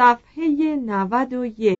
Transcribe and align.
صفحه 0.00 0.76
91 0.76 1.79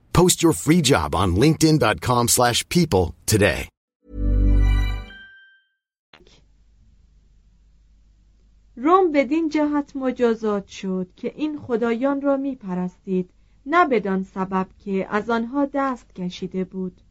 Post 0.13 0.43
your 0.43 0.53
free 0.53 0.81
job 0.91 1.09
on 1.15 1.29
linkedin.com/people 1.43 2.27
slash 2.37 2.59
people 2.69 3.05
today. 3.25 3.67
روم 8.75 9.11
بدین 9.11 9.49
جهت 9.49 9.95
مجازات 9.95 10.67
شد 10.67 11.07
که 11.15 11.33
این 11.35 11.59
خدایان 11.59 12.21
را 12.21 12.37
می 12.37 12.55
پرستید 12.55 13.29
نه 13.65 13.85
بدان 13.85 14.23
سبب 14.23 14.67
که 14.79 15.07
از 15.09 15.29
آنها 15.29 15.67
دست 15.73 16.15
کشیده 16.15 16.63
بود 16.63 17.01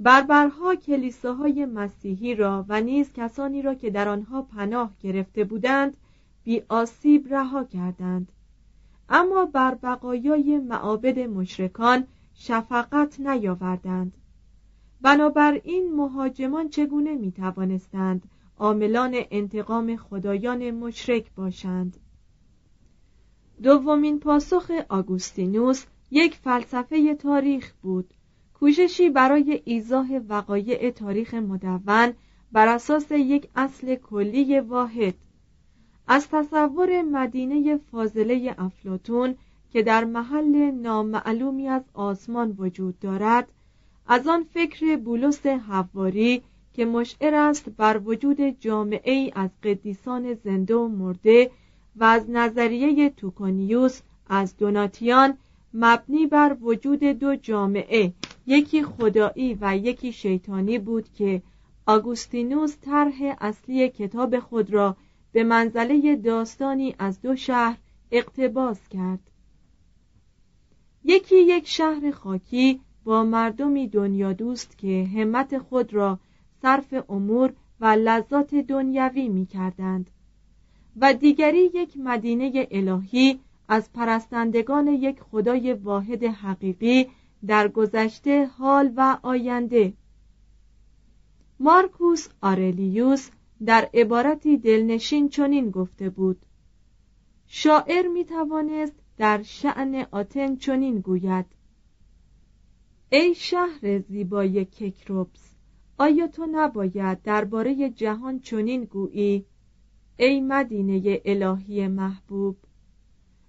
بربرها 0.00 0.74
کلیساهای 0.74 1.66
مسیحی 1.66 2.34
را 2.34 2.64
و 2.68 2.80
نیز 2.80 3.12
کسانی 3.12 3.62
را 3.62 3.74
که 3.74 3.90
در 3.90 4.08
آنها 4.08 4.42
پناه 4.42 4.92
گرفته 5.00 5.44
بودند 5.44 5.96
بی 6.44 6.62
آسیب 6.68 7.34
رها 7.34 7.64
کردند 7.64 8.32
اما 9.14 9.44
بر 9.44 9.74
بقایای 9.74 10.58
معابد 10.58 11.18
مشرکان 11.18 12.06
شفقت 12.34 13.20
نیاوردند. 13.20 14.12
بنابراین 15.00 15.94
مهاجمان 15.94 16.68
چگونه 16.68 17.14
می 17.14 17.32
توانستند 17.32 18.22
عاملان 18.58 19.14
انتقام 19.30 19.96
خدایان 19.96 20.70
مشرک 20.70 21.34
باشند؟ 21.34 21.96
دومین 23.62 24.20
پاسخ 24.20 24.70
آگوستینوس 24.88 25.84
یک 26.10 26.34
فلسفه 26.34 27.14
تاریخ 27.14 27.72
بود. 27.82 28.14
کوششی 28.54 29.10
برای 29.10 29.62
ایزاه 29.64 30.08
وقایع 30.28 30.90
تاریخ 30.90 31.34
مدون 31.34 32.14
بر 32.52 32.68
اساس 32.68 33.10
یک 33.10 33.48
اصل 33.56 33.94
کلی 33.94 34.60
واحد 34.60 35.14
از 36.14 36.28
تصور 36.28 37.02
مدینه 37.02 37.76
فاضله 37.76 38.54
افلاتون 38.58 39.34
که 39.72 39.82
در 39.82 40.04
محل 40.04 40.70
نامعلومی 40.70 41.68
از 41.68 41.82
آسمان 41.94 42.54
وجود 42.58 42.98
دارد 42.98 43.48
از 44.06 44.26
آن 44.26 44.44
فکر 44.44 44.96
بولس 44.96 45.46
حواری 45.46 46.42
که 46.74 46.84
مشعر 46.84 47.34
است 47.34 47.68
بر 47.76 48.00
وجود 48.04 48.40
جامعه 48.40 49.12
ای 49.12 49.32
از 49.34 49.50
قدیسان 49.62 50.34
زنده 50.34 50.74
و 50.74 50.88
مرده 50.88 51.50
و 51.96 52.04
از 52.04 52.30
نظریه 52.30 53.10
توکونیوس 53.10 54.00
از 54.28 54.56
دوناتیان 54.56 55.38
مبنی 55.74 56.26
بر 56.26 56.56
وجود 56.60 57.04
دو 57.04 57.36
جامعه 57.36 58.12
یکی 58.46 58.82
خدایی 58.82 59.58
و 59.60 59.76
یکی 59.76 60.12
شیطانی 60.12 60.78
بود 60.78 61.12
که 61.12 61.42
آگوستینوس 61.86 62.76
طرح 62.80 63.36
اصلی 63.40 63.88
کتاب 63.88 64.38
خود 64.38 64.72
را 64.72 64.96
به 65.32 65.44
منزله 65.44 66.16
داستانی 66.16 66.94
از 66.98 67.20
دو 67.20 67.36
شهر 67.36 67.78
اقتباس 68.10 68.88
کرد. 68.88 69.30
یکی 71.04 71.36
یک 71.36 71.68
شهر 71.68 72.10
خاکی 72.10 72.80
با 73.04 73.24
مردمی 73.24 73.88
دنیا 73.88 74.32
دوست 74.32 74.78
که 74.78 75.08
همت 75.14 75.58
خود 75.58 75.94
را 75.94 76.18
صرف 76.62 76.94
امور 77.08 77.52
و 77.80 77.86
لذات 77.86 78.54
دنیوی 78.54 79.28
می 79.28 79.46
کردند 79.46 80.10
و 80.96 81.14
دیگری 81.14 81.70
یک 81.74 81.96
مدینه 81.96 82.68
الهی 82.70 83.40
از 83.68 83.92
پرستندگان 83.92 84.86
یک 84.86 85.20
خدای 85.20 85.72
واحد 85.72 86.24
حقیقی 86.24 87.08
در 87.46 87.68
گذشته 87.68 88.46
حال 88.46 88.92
و 88.96 89.18
آینده. 89.22 89.92
مارکوس 91.60 92.28
آرلیوس 92.42 93.30
در 93.66 93.90
عبارتی 93.94 94.56
دلنشین 94.56 95.28
چنین 95.28 95.70
گفته 95.70 96.10
بود. 96.10 96.46
شاعر 97.46 98.08
می 98.08 98.24
توانست 98.24 98.94
در 99.16 99.42
شعن 99.42 100.06
آتن 100.10 100.56
چنین 100.56 101.00
گوید. 101.00 101.46
ای 103.10 103.34
شهر 103.34 103.98
زیبای 103.98 104.64
ککروبس 104.64 105.52
آیا 105.98 106.26
تو 106.26 106.46
نباید 106.52 107.22
درباره 107.22 107.90
جهان 107.90 108.40
چنین 108.40 108.84
گویی؟ 108.84 109.46
ای 110.16 110.40
مدینه 110.40 111.20
الهی 111.24 111.88
محبوب. 111.88 112.56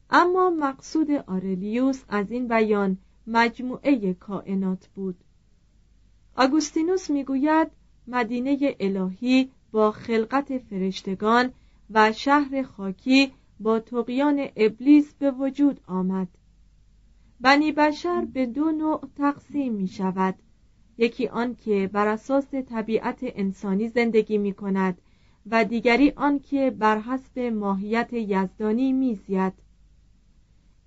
اما 0.09 0.49
مقصود 0.49 1.11
آرلیوس 1.11 2.03
از 2.09 2.31
این 2.31 2.47
بیان 2.47 2.97
مجموعه 3.27 4.13
کائنات 4.13 4.87
بود. 4.87 5.15
آگوستینوس 6.35 7.09
می‌گوید 7.09 7.67
مدینه 8.07 8.75
الهی 8.79 9.51
با 9.73 9.91
خلقت 9.91 10.57
فرشتگان 10.57 11.51
و 11.89 12.11
شهر 12.11 12.63
خاکی 12.63 13.31
با 13.59 13.79
تقیان 13.79 14.47
ابلیس 14.55 15.13
به 15.13 15.31
وجود 15.31 15.79
آمد. 15.87 16.27
بنی 17.39 17.71
بشر 17.71 18.25
به 18.33 18.45
دو 18.45 18.71
نوع 18.71 19.01
تقسیم 19.17 19.73
می 19.73 19.87
شود. 19.87 20.35
یکی 20.97 21.27
آن 21.27 21.55
که 21.55 21.89
بر 21.93 22.07
اساس 22.07 22.53
طبیعت 22.53 23.19
انسانی 23.21 23.87
زندگی 23.87 24.37
می 24.37 24.53
کند 24.53 24.97
و 25.51 25.65
دیگری 25.65 26.13
آن 26.15 26.39
که 26.39 26.71
بر 26.71 26.99
حسب 26.99 27.39
ماهیت 27.39 28.13
یزدانی 28.13 28.93
میزید 28.93 29.53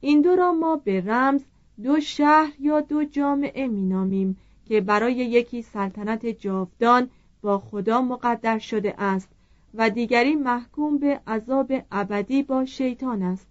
این 0.00 0.20
دو 0.22 0.36
را 0.36 0.52
ما 0.52 0.76
به 0.76 1.00
رمز 1.00 1.44
دو 1.82 2.00
شهر 2.00 2.52
یا 2.60 2.80
دو 2.80 3.04
جامعه 3.04 3.66
مینامیم 3.66 4.36
که 4.64 4.80
برای 4.80 5.14
یکی 5.14 5.62
سلطنت 5.62 6.26
جاودان 6.26 7.10
با 7.46 7.58
خدا 7.58 8.02
مقدر 8.02 8.58
شده 8.58 8.94
است 8.98 9.28
و 9.74 9.90
دیگری 9.90 10.34
محکوم 10.34 10.98
به 10.98 11.20
عذاب 11.26 11.72
ابدی 11.92 12.42
با 12.42 12.64
شیطان 12.64 13.22
است. 13.22 13.48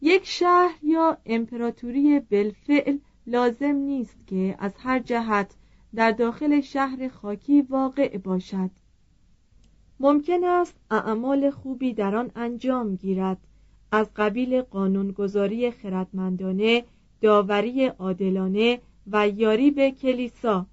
یک 0.00 0.26
شهر 0.26 0.78
یا 0.82 1.18
امپراتوری 1.26 2.20
بالفعل 2.20 2.98
لازم 3.26 3.74
نیست 3.74 4.16
که 4.26 4.56
از 4.58 4.72
هر 4.78 4.98
جهت 4.98 5.54
در 5.94 6.10
داخل 6.10 6.60
شهر 6.60 7.08
خاکی 7.08 7.62
واقع 7.62 8.18
باشد. 8.18 8.70
ممکن 10.00 10.44
است 10.44 10.74
اعمال 10.90 11.50
خوبی 11.50 11.94
در 11.94 12.16
آن 12.16 12.30
انجام 12.36 12.96
گیرد. 12.96 13.38
از 13.92 14.10
قبیل 14.16 14.62
قانونگذاری 14.62 15.70
خردمندانه 15.70 16.84
داوری 17.20 17.86
عادلانه 17.86 18.80
و 19.06 19.28
یاری 19.28 19.70
به 19.70 19.90
کلیسا 19.90 20.66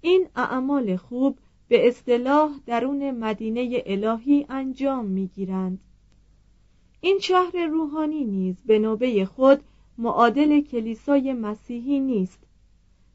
این 0.00 0.28
اعمال 0.36 0.96
خوب 0.96 1.38
به 1.68 1.88
اصطلاح 1.88 2.50
درون 2.66 3.10
مدینه 3.10 3.82
الهی 3.86 4.46
انجام 4.48 5.06
می‌گیرند. 5.06 5.80
این 7.00 7.18
شهر 7.18 7.66
روحانی 7.66 8.24
نیز 8.24 8.56
به 8.66 8.78
نوبه 8.78 9.24
خود 9.24 9.60
معادل 9.98 10.60
کلیسای 10.60 11.32
مسیحی 11.32 12.00
نیست 12.00 12.38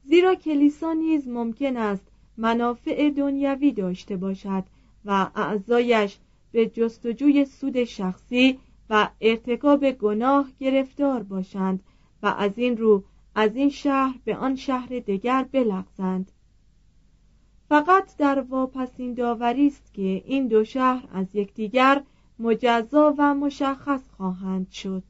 زیرا 0.04 0.36
کلیسا 0.36 0.94
نیز 0.94 1.28
ممکن 1.28 1.78
است 1.78 2.08
منافع 2.38 3.10
دنیوی 3.10 3.72
داشته 3.72 4.18
باشد 4.18 4.64
و 5.06 5.30
اعضایش 5.36 6.18
به 6.52 6.66
جستجوی 6.66 7.46
سود 7.46 7.84
شخصی 7.84 8.60
و 8.90 9.10
ارتکاب 9.22 9.92
گناه 9.92 10.48
گرفتار 10.60 11.24
باشند 11.24 11.84
و 12.24 12.28
از 12.28 12.52
این 12.56 12.78
رو 12.78 13.04
از 13.36 13.56
این 13.56 13.70
شهر 13.70 14.20
به 14.26 14.36
آن 14.36 14.56
شهر 14.56 15.00
دیگر 15.00 15.46
بلغزند. 15.52 16.32
فقط 17.70 18.18
در 18.18 18.40
واپسین 18.40 19.14
داوری 19.14 19.68
است 19.68 19.94
که 19.94 20.24
این 20.26 20.48
دو 20.48 20.64
شهر 20.64 21.08
از 21.14 21.26
یکدیگر 21.34 22.04
مجزا 22.40 23.16
و 23.18 23.36
مشخص 23.36 24.02
خواهند 24.18 24.70
شد. 24.70 25.04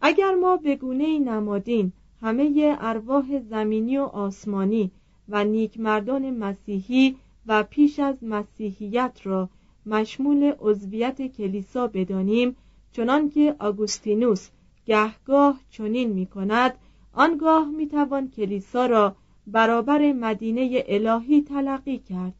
اگر 0.00 0.34
ما 0.34 0.56
به 0.56 0.76
گونه 0.76 1.18
نمادین 1.18 1.92
همه 2.22 2.76
ارواح 2.80 3.38
زمینی 3.38 3.98
و 3.98 4.02
آسمانی 4.02 4.90
و 5.28 5.44
نیکمردان 5.44 6.30
مسیحی 6.30 7.16
و 7.46 7.62
پیش 7.62 7.98
از 7.98 8.16
مسیحیت 8.22 9.20
را 9.24 9.48
مشمول 9.86 10.52
عضویت 10.60 11.26
کلیسا 11.26 11.86
بدانیم 11.86 12.56
چنانکه 12.92 13.56
آگوستینوس 13.58 14.48
گهگاه 14.86 15.60
چنین 15.70 16.12
می 16.12 16.26
کند 16.26 16.74
آنگاه 17.12 17.70
می 17.70 17.88
توان 17.88 18.28
کلیسا 18.28 18.86
را 18.86 19.16
برابر 19.52 20.12
مدینه 20.12 20.84
الهی 20.88 21.42
تلقی 21.42 21.98
کرد. 21.98 22.34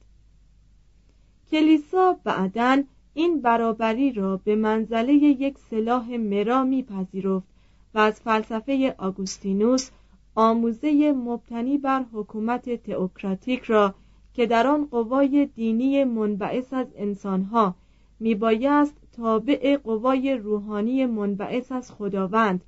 کلیسا 1.51 2.17
بعدا 2.25 2.83
این 3.15 3.41
برابری 3.41 4.13
را 4.13 4.37
به 4.37 4.57
منزله 4.57 5.13
یک 5.13 5.59
سلاح 5.59 6.17
مرا 6.17 6.65
میپذیرفت 6.65 7.47
و 7.95 7.99
از 7.99 8.21
فلسفه 8.21 8.95
آگوستینوس 8.99 9.91
آموزه 10.35 11.13
مبتنی 11.13 11.79
بر 11.79 12.05
حکومت 12.13 12.83
تئوکراتیک 12.83 13.63
را 13.63 13.95
که 14.35 14.47
در 14.47 14.67
آن 14.67 14.87
قوای 14.87 15.47
دینی 15.47 16.05
منبعث 16.05 16.73
از 16.73 16.87
انسانها 16.97 17.75
میبایست 18.21 18.97
تابع 19.13 19.77
قوای 19.77 20.35
روحانی 20.35 21.07
منبعث 21.07 21.73
از 21.73 21.93
خداوند 21.93 22.65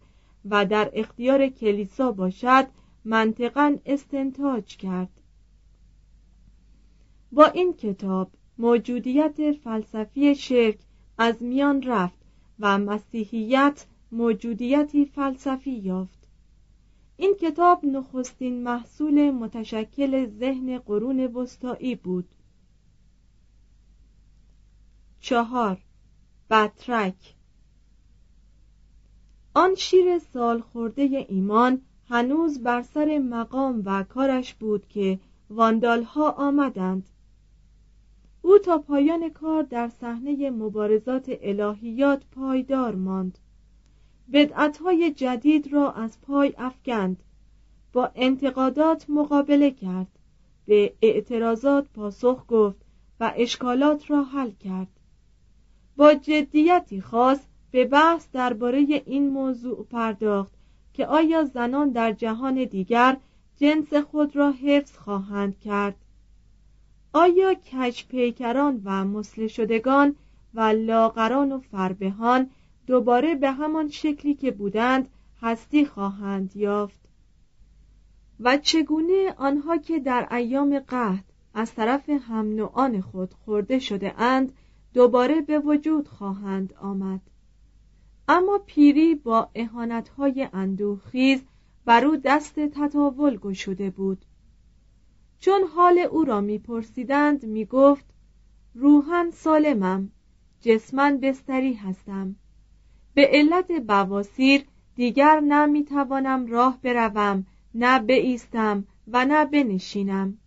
و 0.51 0.67
در 0.67 0.91
اختیار 0.93 1.49
کلیسا 1.49 2.13
باشد 2.13 2.67
منطقا 3.05 3.77
استنتاج 3.87 4.77
کرد. 4.77 5.21
با 7.33 7.47
این 7.47 7.73
کتاب 7.73 8.31
موجودیت 8.59 9.53
فلسفی 9.53 10.35
شرک 10.35 10.79
از 11.19 11.43
میان 11.43 11.83
رفت 11.83 12.19
و 12.59 12.79
مسیحیت 12.79 13.87
موجودیتی 14.13 15.05
فلسفی 15.05 15.71
یافت. 15.71 16.29
این 17.17 17.35
کتاب 17.41 17.85
نخستین 17.85 18.63
محصول 18.63 19.31
متشکل 19.31 20.27
ذهن 20.27 20.79
قرون 20.79 21.21
وسطایی 21.27 21.95
بود. 21.95 22.35
چهار. 25.21 25.79
بطرک. 26.51 27.35
آن 29.55 29.75
شیر 29.75 30.19
سال 30.19 30.61
خورده 30.61 31.27
ایمان 31.29 31.83
هنوز 32.13 32.63
بر 32.63 32.83
سر 32.83 33.19
مقام 33.19 33.83
و 33.85 34.03
کارش 34.03 34.55
بود 34.55 34.89
که 34.89 35.19
واندالها 35.51 36.31
آمدند. 36.31 37.09
او 38.43 38.59
تا 38.59 38.79
پایان 38.79 39.29
کار 39.29 39.63
در 39.63 39.89
صحنه 39.89 40.51
مبارزات 40.51 41.39
الهیات 41.43 42.23
پایدار 42.33 42.95
ماند. 42.95 43.39
بدعتهای 44.33 45.11
جدید 45.11 45.73
را 45.73 45.93
از 45.93 46.21
پای 46.21 46.55
افکند. 46.59 47.23
با 47.93 48.11
انتقادات 48.15 49.11
مقابله 49.11 49.71
کرد. 49.71 50.19
به 50.67 50.93
اعتراضات 51.03 51.89
پاسخ 51.89 52.45
گفت 52.49 52.81
و 53.21 53.33
اشکالات 53.37 54.11
را 54.11 54.25
حل 54.25 54.51
کرد. 54.51 55.01
با 55.97 56.15
جدیتی 56.15 57.01
خاص 57.01 57.41
به 57.71 57.85
بحث 57.85 58.29
درباره 58.33 58.79
این 59.07 59.29
موضوع 59.29 59.87
پرداخت. 59.91 60.62
که 60.93 61.07
آیا 61.07 61.45
زنان 61.45 61.91
در 61.91 62.13
جهان 62.13 62.65
دیگر 62.65 63.17
جنس 63.57 63.95
خود 63.95 64.37
را 64.37 64.51
حفظ 64.51 64.97
خواهند 64.97 65.59
کرد؟ 65.59 65.97
آیا 67.13 67.55
کج 67.55 68.05
پیکران 68.07 68.83
و 68.85 69.05
مسل 69.05 69.47
شدگان 69.47 70.17
و 70.55 70.61
لاغران 70.61 71.53
و 71.53 71.59
فربهان 71.59 72.51
دوباره 72.87 73.35
به 73.35 73.51
همان 73.51 73.89
شکلی 73.89 74.35
که 74.35 74.51
بودند 74.51 75.09
هستی 75.43 75.87
خواهند 75.87 76.57
یافت؟ 76.57 77.01
و 78.41 78.57
چگونه 78.57 79.35
آنها 79.37 79.77
که 79.77 79.99
در 79.99 80.29
ایام 80.31 80.79
قحط 80.79 81.25
از 81.55 81.75
طرف 81.75 82.09
هم 82.09 82.55
نوعان 82.55 83.01
خود 83.01 83.35
خورده 83.35 83.79
شده 83.79 84.21
اند 84.21 84.53
دوباره 84.95 85.41
به 85.41 85.59
وجود 85.59 86.09
خواهند 86.09 86.75
آمد؟ 86.81 87.21
اما 88.29 88.61
پیری 88.67 89.15
با 89.15 89.49
اهانتهای 89.55 90.49
اندوخیز 90.53 91.43
بر 91.85 92.05
او 92.05 92.17
دست 92.17 92.61
تطاول 92.61 93.37
گشوده 93.37 93.91
بود. 93.91 94.25
چون 95.39 95.63
حال 95.63 95.99
او 95.99 96.25
را 96.25 96.41
میپرسیدند 96.41 97.47
می‌گفت 97.47 98.05
روحن 98.75 99.31
سالمم 99.31 100.11
جسمن 100.61 101.19
بستری 101.19 101.75
هستم. 101.75 102.37
به 103.15 103.29
علت 103.33 103.73
بواسیر 103.87 104.65
دیگر 104.95 105.41
نه 105.41 105.67
می‌توانم 105.67 106.47
راه 106.47 106.79
بروم 106.83 107.47
نه 107.75 107.99
بایستم 107.99 108.85
و 109.09 109.25
نه 109.25 109.45
بنشینم. 109.45 110.39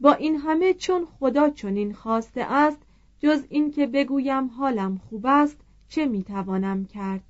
با 0.00 0.12
این 0.12 0.36
همه 0.36 0.74
چون 0.74 1.04
خدا 1.04 1.50
چنین 1.50 1.92
خواسته 1.92 2.40
است 2.40 2.78
جز 3.18 3.44
اینکه 3.48 3.86
بگویم 3.86 4.46
حالم 4.46 4.98
خوب 4.98 5.26
است 5.26 5.56
چه 5.92 6.06
می‌توانم 6.06 6.84
کرد؟ 6.84 7.22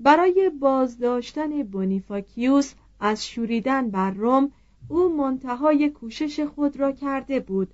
برای 0.00 0.50
بازداشتن 0.60 1.62
بونیفاکیوس 1.62 2.74
از 3.00 3.26
شوریدن 3.26 3.90
بر 3.90 4.10
روم 4.10 4.52
او 4.88 5.16
منتهای 5.16 5.90
کوشش 5.90 6.40
خود 6.40 6.76
را 6.76 6.92
کرده 6.92 7.40
بود 7.40 7.68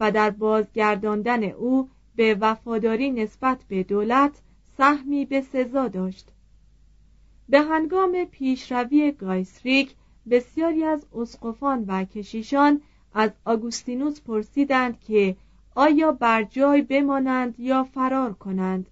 و 0.00 0.10
در 0.10 0.30
بازگرداندن 0.30 1.44
او 1.44 1.88
به 2.16 2.36
وفاداری 2.40 3.10
نسبت 3.10 3.58
به 3.68 3.82
دولت 3.82 4.40
سهمی 4.76 5.24
به 5.24 5.40
سزا 5.40 5.88
داشت. 5.88 6.28
به 7.48 7.60
هنگام 7.60 8.24
پیشروی 8.24 9.12
گایسریک 9.12 9.94
بسیاری 10.30 10.84
از 10.84 11.06
اسقفان 11.14 11.84
و 11.88 12.04
کشیشان 12.04 12.80
از 13.14 13.30
آگوستینوس 13.44 14.20
پرسیدند 14.20 15.00
که 15.00 15.36
آیا 15.80 16.12
بر 16.12 16.42
جای 16.42 16.82
بمانند 16.82 17.60
یا 17.60 17.84
فرار 17.84 18.32
کنند؟ 18.32 18.90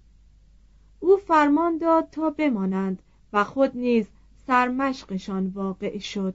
او 0.99 1.17
فرمان 1.17 1.77
داد 1.77 2.09
تا 2.11 2.29
بمانند 2.29 3.01
و 3.33 3.43
خود 3.43 3.77
نیز 3.77 4.07
سرمشقشان 4.47 5.47
واقع 5.47 5.97
شد. 5.97 6.33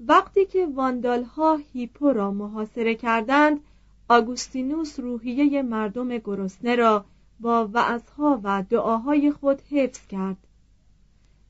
وقتی 0.00 0.46
که 0.46 0.66
واندالها 0.66 1.56
هیپو 1.72 2.12
را 2.12 2.30
محاصره 2.30 2.94
کردند 2.94 3.60
آگوستینوس 4.08 5.00
روحیه 5.00 5.62
مردم 5.62 6.18
گرسنه 6.18 6.76
را 6.76 7.04
با 7.40 7.70
وعظها 7.72 8.40
و 8.42 8.64
دعاهای 8.70 9.32
خود 9.32 9.60
حفظ 9.70 10.06
کرد. 10.06 10.46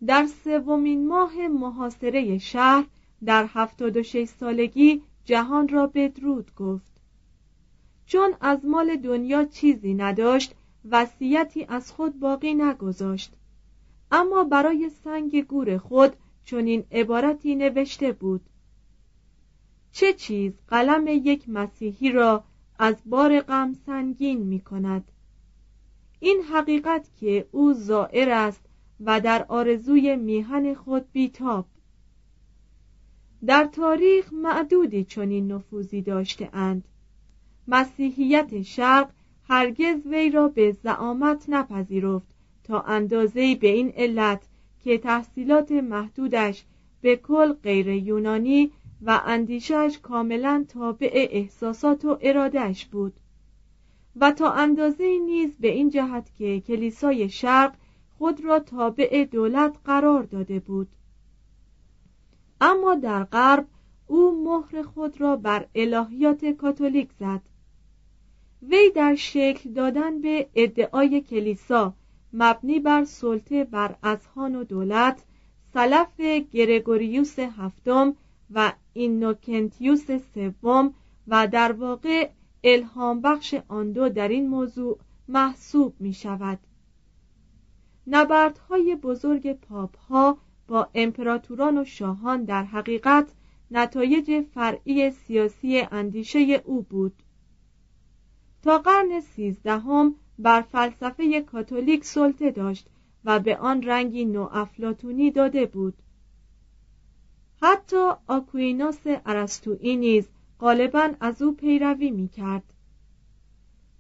در 0.07 0.27
سومین 0.45 1.09
ماه 1.09 1.49
محاصره 1.49 2.39
شهر 2.39 2.85
در 3.25 3.49
هفتاد 3.49 3.97
و 3.97 4.03
شش 4.03 4.25
سالگی 4.25 5.03
جهان 5.25 5.69
را 5.69 5.87
بدرود 5.87 6.55
گفت. 6.55 6.93
چون 8.07 8.35
از 8.41 8.65
مال 8.65 8.97
دنیا 8.97 9.45
چیزی 9.45 9.95
نداشت 9.95 10.55
وصیتی 10.91 11.65
از 11.65 11.93
خود 11.93 12.21
باقی 12.21 12.55
نگذاشت. 12.55 13.33
اما 14.13 14.45
برای 14.45 14.91
سنگ 15.05 15.47
گور 15.47 15.79
خود 15.79 16.17
چنین 16.45 16.85
عبارتی 16.93 17.55
نوشته 17.55 18.13
بود. 18.13 18.41
چه 19.93 20.13
چیز 20.13 20.53
قلم 20.69 21.07
یک 21.07 21.49
مسیحی 21.49 22.13
را 22.13 22.45
از 22.79 22.97
بار 23.07 23.41
غم 23.41 23.73
سنگین 23.87 24.43
می 24.43 24.61
کند؟ 24.61 25.05
این 26.21 26.43
حقیقت 26.43 27.11
که 27.21 27.49
او 27.51 27.73
زائر 27.73 28.31
است 28.31 28.65
و 29.01 29.21
در 29.21 29.45
آرزوی 29.49 30.17
میهن 30.17 30.75
خود 30.75 31.13
بیتاب. 31.13 31.67
در 33.47 33.65
تاریخ 33.65 34.33
معدودی 34.33 35.05
چنین 35.05 35.53
نفوذی 35.53 36.03
داشته 36.03 36.49
اند. 36.53 36.85
مسیحیت 37.69 38.63
شرق 38.63 39.11
هرگز 39.49 40.07
وی 40.07 40.31
را 40.31 40.49
به 40.49 40.73
زعامت 40.73 41.45
نپذیرفت 41.49 42.27
تا 42.65 42.81
اندازه‌ای 42.81 43.55
به 43.55 43.69
این 43.69 43.93
علت 43.97 44.43
که 44.85 44.99
تحصیلات 44.99 45.73
محدودش 45.73 46.65
به 47.01 47.17
کل 47.17 47.53
غیر 47.53 47.89
یونانی 47.89 48.71
و 49.03 49.21
اندیشش 49.27 49.99
کاملا 50.03 50.65
تابع 50.69 51.11
احساسات 51.13 52.05
و 52.05 52.19
ارادهش 52.21 52.85
بود. 52.85 53.13
و 54.17 54.33
تا 54.33 54.53
اندازه‌ای 54.53 55.19
نیز 55.19 55.57
به 55.61 55.69
این 55.69 55.91
جهت 55.91 56.35
که 56.39 56.61
کلیسای 56.61 57.29
شرق 57.29 57.75
خود 58.19 58.45
را 58.45 58.59
تابع 58.59 59.25
دولت 59.25 59.75
قرار 59.85 60.23
داده 60.23 60.61
بود. 60.61 60.89
اما 62.65 62.95
در 62.95 63.25
غرب 63.25 63.67
او 64.07 64.45
مهر 64.45 64.83
خود 64.83 65.21
را 65.21 65.37
بر 65.37 65.67
الهیات 65.75 66.45
کاتولیک 66.45 67.09
زد. 67.21 67.41
وی 68.63 68.91
در 68.91 69.15
شکل 69.15 69.73
دادن 69.73 70.21
به 70.21 70.49
ادعای 70.55 71.21
کلیسا 71.21 71.95
مبنی 72.33 72.81
بر 72.81 73.05
سلطه 73.05 73.65
بر 73.65 73.95
اذهان 74.03 74.57
و 74.57 74.65
دولت 74.65 75.23
سلف 75.75 76.21
گرگوریوس 76.53 77.39
هفتم 77.39 78.15
و 78.55 78.73
اینوکنتیوس 78.93 80.11
سوم 80.35 80.95
و 81.29 81.49
در 81.49 81.73
واقع 81.73 82.31
الهام 82.65 83.21
بخش 83.21 83.55
آن 83.69 83.93
دو 83.93 84.09
در 84.09 84.29
این 84.29 84.49
موضوع 84.49 84.99
محسوب 85.29 85.95
می 86.01 86.13
شود 86.13 86.59
نبردهای 88.07 88.97
بزرگ 88.97 89.53
پاپ 89.53 89.99
ها 89.99 90.39
با 90.69 90.89
امپراتوران 90.95 91.79
و 91.79 91.85
شاهان 91.85 92.45
در 92.45 92.65
حقیقت 92.65 93.33
نتایج 93.71 94.41
فرعی 94.55 95.11
سیاسی 95.11 95.81
اندیشه 95.81 96.63
او 96.65 96.83
بود. 96.83 97.23
تا 98.63 98.79
قرن 98.79 99.21
سیزدهم 99.21 100.15
بر 100.39 100.61
فلسفه 100.61 101.41
کاتولیک 101.41 102.05
سلطه 102.05 102.51
داشت 102.51 102.89
و 103.25 103.41
به 103.41 103.57
آن 103.57 103.83
رنگی 103.83 104.25
نوافلاتونی 104.25 105.31
داده 105.31 105.67
بود. 105.67 105.95
حتی 107.63 108.11
آکویناس 108.27 109.01
ارسطویی 109.05 109.97
نیز 109.97 110.29
غالبا 110.61 111.11
از 111.21 111.43
او 111.43 111.53
پیروی 111.53 112.11
می 112.11 112.29
کرد 112.29 112.73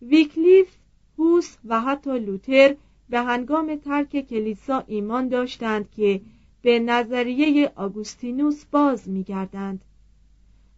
ویکلیف، 0.03 0.77
هوس 1.19 1.57
و 1.65 1.81
حتی 1.81 2.19
لوتر 2.19 2.77
به 3.09 3.21
هنگام 3.21 3.77
ترک 3.77 4.21
کلیسا 4.29 4.85
ایمان 4.87 5.29
داشتند 5.29 5.91
که 5.91 6.21
به 6.63 6.79
نظریه 6.79 7.73
آگوستینوس 7.77 8.65
باز 8.65 9.09
میگردند 9.09 9.85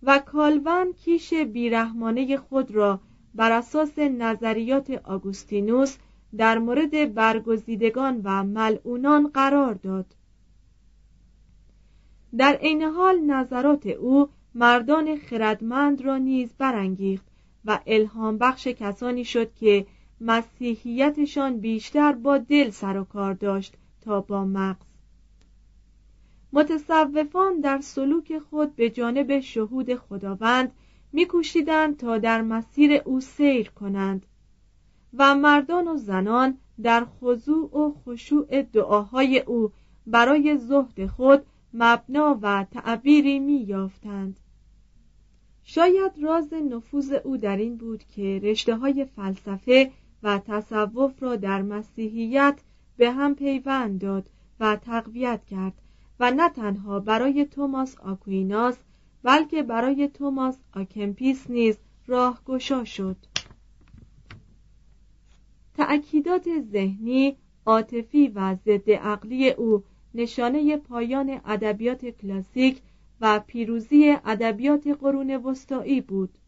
و 0.02 0.18
کالون 0.18 0.92
کیش 0.92 1.34
بیرحمانه 1.34 2.36
خود 2.36 2.70
را 2.70 3.00
بر 3.34 3.52
اساس 3.52 3.98
نظریات 3.98 4.90
آگوستینوس 4.90 5.96
در 6.36 6.58
مورد 6.58 7.14
برگزیدگان 7.14 8.20
و 8.24 8.44
ملعونان 8.44 9.28
قرار 9.28 9.74
داد. 9.74 10.06
در 12.36 12.52
عین 12.52 12.82
حال 12.82 13.20
نظرات 13.20 13.86
او 13.86 14.28
مردان 14.54 15.16
خردمند 15.16 16.02
را 16.02 16.16
نیز 16.18 16.54
برانگیخت 16.58 17.24
و 17.64 17.80
الهام 17.86 18.38
بخش 18.38 18.66
کسانی 18.66 19.24
شد 19.24 19.54
که 19.54 19.86
مسیحیتشان 20.20 21.58
بیشتر 21.58 22.12
با 22.12 22.38
دل 22.38 22.70
سر 22.70 22.96
و 22.96 23.04
کار 23.04 23.34
داشت 23.34 23.74
تا 24.00 24.20
با 24.20 24.44
مغز. 24.44 24.93
متصوفان 26.54 27.60
در 27.60 27.80
سلوک 27.80 28.38
خود 28.38 28.76
به 28.76 28.90
جانب 28.90 29.40
شهود 29.40 29.94
خداوند 29.94 30.72
میکوشیدند 31.12 31.96
تا 31.96 32.18
در 32.18 32.42
مسیر 32.42 33.02
او 33.04 33.20
سیر 33.20 33.70
کنند 33.70 34.26
و 35.14 35.34
مردان 35.34 35.88
و 35.88 35.96
زنان 35.96 36.58
در 36.82 37.04
خضوع 37.04 37.78
و 37.78 37.92
خشوع 37.92 38.62
دعاهای 38.62 39.38
او 39.38 39.70
برای 40.06 40.58
زهد 40.58 41.06
خود 41.06 41.46
مبنا 41.74 42.38
و 42.42 42.66
تعبیری 42.70 43.38
میافتند 43.38 44.40
شاید 45.62 46.12
راز 46.22 46.52
نفوذ 46.54 47.12
او 47.12 47.36
در 47.36 47.56
این 47.56 47.76
بود 47.76 48.04
که 48.04 48.40
رشته 48.42 48.76
های 48.76 49.04
فلسفه 49.04 49.90
و 50.22 50.38
تصوف 50.38 51.22
را 51.22 51.36
در 51.36 51.62
مسیحیت 51.62 52.60
به 52.96 53.10
هم 53.10 53.34
پیوند 53.34 54.00
داد 54.00 54.30
و 54.60 54.76
تقویت 54.76 55.44
کرد. 55.44 55.83
و 56.20 56.30
نه 56.30 56.48
تنها 56.48 57.00
برای 57.00 57.44
توماس 57.44 57.98
آکویناس 57.98 58.76
بلکه 59.22 59.62
برای 59.62 60.08
توماس 60.08 60.58
آکمپیس 60.74 61.50
نیز 61.50 61.78
راهگشا 62.06 62.84
شد. 62.84 63.16
تأکیدات 65.76 66.48
ذهنی 66.72 67.36
عاطفی 67.66 68.28
و 68.28 68.54
ضد 68.54 68.90
عقلی 68.90 69.50
او 69.50 69.84
نشانه 70.14 70.76
پایان 70.76 71.40
ادبیات 71.44 72.06
کلاسیک 72.06 72.82
و 73.20 73.40
پیروزی 73.46 74.16
ادبیات 74.24 74.86
قرون 74.86 75.30
وسطایی 75.36 76.00
بود. 76.00 76.38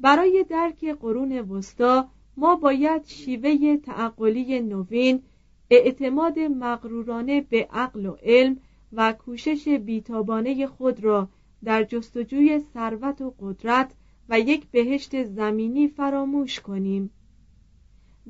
برای 0.00 0.44
درک 0.48 0.84
قرون 0.84 1.38
وسطا 1.38 2.08
ما 2.36 2.56
باید 2.56 3.04
شیوه 3.04 3.76
تعقلی 3.76 4.60
نوین 4.60 5.22
اعتماد 5.70 6.38
مغرورانه 6.38 7.40
به 7.40 7.68
عقل 7.72 8.06
و 8.06 8.16
علم 8.22 8.60
و 8.92 9.12
کوشش 9.12 9.68
بیتابانه 9.68 10.66
خود 10.66 11.04
را 11.04 11.28
در 11.64 11.84
جستجوی 11.84 12.60
ثروت 12.74 13.20
و 13.20 13.34
قدرت 13.40 13.90
و 14.28 14.40
یک 14.40 14.66
بهشت 14.66 15.24
زمینی 15.24 15.88
فراموش 15.88 16.60
کنیم 16.60 17.10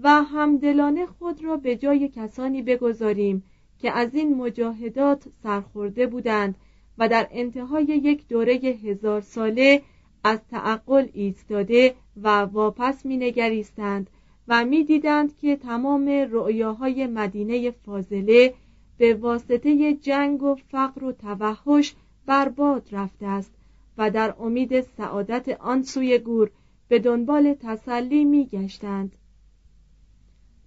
و 0.03 0.09
همدلانه 0.23 1.07
خود 1.07 1.45
را 1.45 1.57
به 1.57 1.77
جای 1.77 2.09
کسانی 2.09 2.63
بگذاریم 2.63 3.43
که 3.79 3.91
از 3.91 4.15
این 4.15 4.37
مجاهدات 4.37 5.25
سرخورده 5.43 6.07
بودند 6.07 6.55
و 6.99 7.09
در 7.09 7.29
انتهای 7.31 7.85
یک 7.85 8.29
دوره 8.29 8.55
هزار 8.55 9.21
ساله 9.21 9.83
از 10.25 10.39
تعقل 10.51 11.09
ایستاده 11.13 11.95
و 12.23 12.29
واپس 12.41 13.07
می 13.07 13.17
نگریستند 13.17 14.11
و 14.49 14.65
می 14.65 14.85
دیدند 14.85 15.37
که 15.37 15.57
تمام 15.57 16.09
رؤیاهای 16.31 17.07
مدینه 17.07 17.71
فاضله 17.71 18.55
به 18.99 19.15
واسطه 19.15 19.95
جنگ 19.95 20.43
و 20.43 20.55
فقر 20.55 21.05
و 21.05 21.13
توحش 21.13 21.95
برباد 22.27 22.89
رفته 22.93 23.27
است 23.27 23.55
و 23.99 24.11
در 24.11 24.35
امید 24.39 24.81
سعادت 24.81 25.49
آن 25.61 25.83
سوی 25.83 26.19
گور 26.19 26.51
به 26.89 26.99
دنبال 26.99 27.55
تسلی 27.55 28.25
می 28.25 28.47
گشتند. 28.47 29.13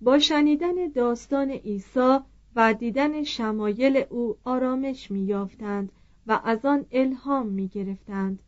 با 0.01 0.19
شنیدن 0.19 0.87
داستان 0.95 1.51
عیسی 1.51 2.17
و 2.55 2.73
دیدن 2.73 3.23
شمایل 3.23 4.03
او 4.09 4.37
آرامش 4.43 5.11
می 5.11 5.21
یافتند 5.21 5.91
و 6.27 6.39
از 6.43 6.65
آن 6.65 6.85
الهام 6.91 7.47
می 7.47 7.67
گرفتند. 7.67 8.39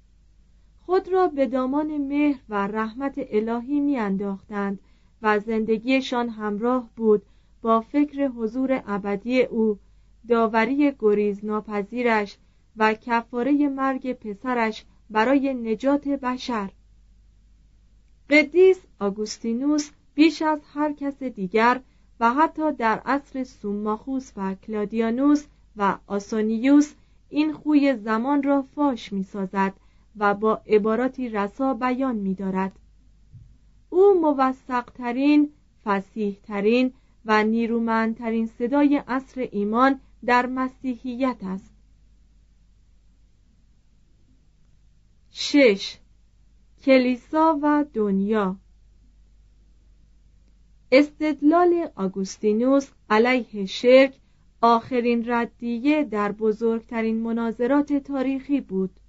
خود 0.86 1.08
را 1.08 1.28
به 1.28 1.46
دامان 1.46 1.98
مهر 1.98 2.40
و 2.50 2.68
رحمت 2.68 3.14
الهی 3.18 3.80
می 3.80 3.98
انداختند 3.98 4.80
و 5.22 5.40
زندگیشان 5.40 6.30
همراه 6.30 6.90
بود 6.96 7.22
با 7.64 7.82
فکر 7.82 8.28
حضور 8.28 8.84
ابدی 8.88 9.42
او 9.42 9.80
داوری 10.30 10.94
گریز 11.00 11.46
ناپذیرش 11.46 12.38
و 12.78 12.94
کفاره 12.94 13.70
مرگ 13.70 14.14
پسرش 14.14 14.86
برای 15.10 15.54
نجات 15.54 16.08
بشر 16.08 16.70
قدیس 18.30 18.86
آگوستینوس 19.00 19.90
بیش 20.14 20.42
از 20.42 20.60
هر 20.74 20.94
کس 20.94 21.24
دیگر 21.24 21.82
و 22.20 22.34
حتی 22.34 22.72
در 22.72 23.02
عصر 23.06 23.44
سوماخوس 23.44 24.32
و 24.38 24.56
کلادیانوس 24.56 25.46
و 25.78 25.98
آسونیوس 26.08 26.94
این 27.30 27.54
خوی 27.54 27.96
زمان 27.96 28.44
را 28.44 28.62
فاش 28.62 29.14
می 29.14 29.24
سازد 29.24 29.74
و 30.18 30.34
با 30.34 30.62
عباراتی 30.68 31.30
رسا 31.30 31.74
بیان 31.74 32.16
می 32.16 32.34
دارد. 32.34 32.80
او 33.90 34.22
موثقترین، 34.22 35.50
فسیحترین 35.86 36.94
و 37.26 37.44
نیرومندترین 37.44 38.46
صدای 38.46 39.04
عصر 39.08 39.48
ایمان 39.52 40.00
در 40.26 40.46
مسیحیت 40.46 41.38
است. 41.44 41.74
شش. 45.32 45.98
کلیسا 46.82 47.60
و 47.62 47.86
دنیا. 47.94 48.56
استدلال 50.92 51.90
آگوستینوس 51.96 52.90
علیه 53.10 53.66
شرک 53.66 54.20
آخرین 54.62 55.24
ردیه 55.28 56.04
در 56.04 56.32
بزرگترین 56.32 57.22
مناظرات 57.22 57.94
تاریخی 57.94 58.62
بود. 58.62 59.00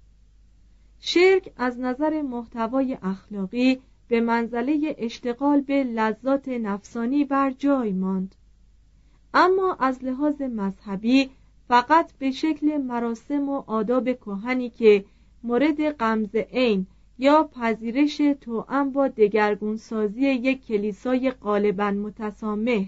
شرک 0.99 1.53
از 1.57 1.79
نظر 1.79 2.21
محتوای 2.21 2.97
اخلاقی 3.01 3.81
به 4.07 4.21
منزله 4.21 4.95
اشتغال 4.97 5.61
به 5.61 5.83
لذات 5.83 6.47
نفسانی 6.47 7.25
بر 7.25 7.51
جای 7.51 7.91
ماند. 7.91 8.35
اما 9.33 9.77
از 9.79 10.03
لحاظ 10.03 10.41
مذهبی 10.41 11.29
فقط 11.67 12.13
به 12.13 12.31
شکل 12.31 12.77
مراسم 12.77 13.49
و 13.49 13.63
آداب 13.67 14.13
کهنی 14.13 14.69
که 14.69 15.05
مورد 15.43 15.81
قمز 15.81 16.35
عین 16.35 16.87
یا 17.17 17.43
پذیرش 17.43 18.17
توأم 18.17 18.91
با 18.91 19.07
دگرگونسازی 19.07 20.21
یک 20.21 20.65
کلیسای 20.65 21.31
غالبا 21.31 21.91
متسامح 21.91 22.85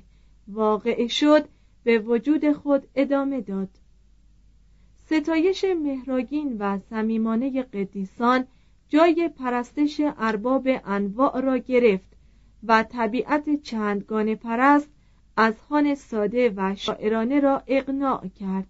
واقع 0.47 1.07
شد 1.07 1.45
به 1.83 1.99
وجود 1.99 2.51
خود 2.51 2.87
ادامه 2.95 3.41
داد. 3.41 3.69
ستایش 5.05 5.65
مهراگین 5.83 6.57
و 6.59 6.79
صمیمانه 6.89 7.63
قدیسان 7.63 8.45
جای 8.89 9.29
پرستش 9.37 10.01
ارباب 10.17 10.67
انواع 10.85 11.41
را 11.41 11.57
گرفت 11.57 12.17
و 12.63 12.83
طبیعت 12.83 13.61
چندگانه 13.61 14.35
پرست 14.35 14.89
اذهان 15.37 15.95
ساده 15.95 16.53
و 16.55 16.75
شاعرانه 16.75 17.39
را 17.39 17.63
اقناع 17.67 18.27
کرد. 18.27 18.67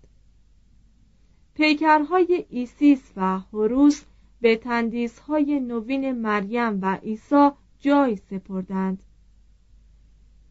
پیکرهای 1.53 2.45
ایسیس 2.49 3.11
و 3.15 3.39
هروس 3.53 4.03
به 4.41 4.55
تندیسهای 4.55 5.59
نوین 5.59 6.11
مریم 6.11 6.79
و 6.81 6.95
عیسی 6.95 7.49
جای 7.79 8.15
سپردند. 8.15 9.03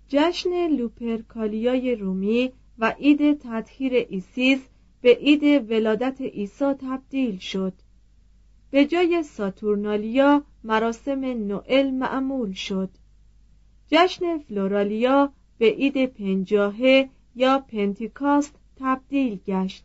جشن 0.09 0.69
لوپرکالیای 0.69 1.95
رومی 1.95 2.53
و 2.79 2.91
عید 2.91 3.39
تطهیر 3.39 3.93
ایسیس 4.09 4.69
به 5.01 5.15
عید 5.15 5.71
ولادت 5.71 6.21
عیسی 6.21 6.73
تبدیل 6.73 7.39
شد. 7.39 7.73
به 8.71 8.87
جای 8.87 9.23
ساتورنالیا 9.23 10.43
مراسم 10.65 11.21
نوئل 11.25 11.91
معمول 11.91 12.53
شد. 12.53 12.91
جشن 13.89 14.39
فلورالیا 14.39 15.33
به 15.59 15.67
عید 15.71 16.07
پنجاهه 16.07 17.09
یا 17.37 17.59
پنتیکاست 17.59 18.55
تبدیل 18.77 19.39
گشت. 19.47 19.85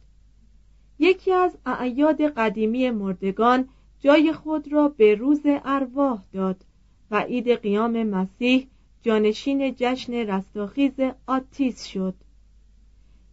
یکی 0.99 1.31
از 1.31 1.57
اعیاد 1.65 2.21
قدیمی 2.21 2.89
مردگان 2.89 3.69
جای 3.99 4.33
خود 4.33 4.73
را 4.73 4.89
به 4.89 5.15
روز 5.15 5.41
ارواح 5.45 6.23
داد 6.33 6.65
و 7.11 7.19
عید 7.19 7.49
قیام 7.49 8.03
مسیح 8.03 8.67
جانشین 9.01 9.75
جشن 9.77 10.13
رستاخیز 10.13 10.93
آتیس 11.27 11.85
شد. 11.85 12.15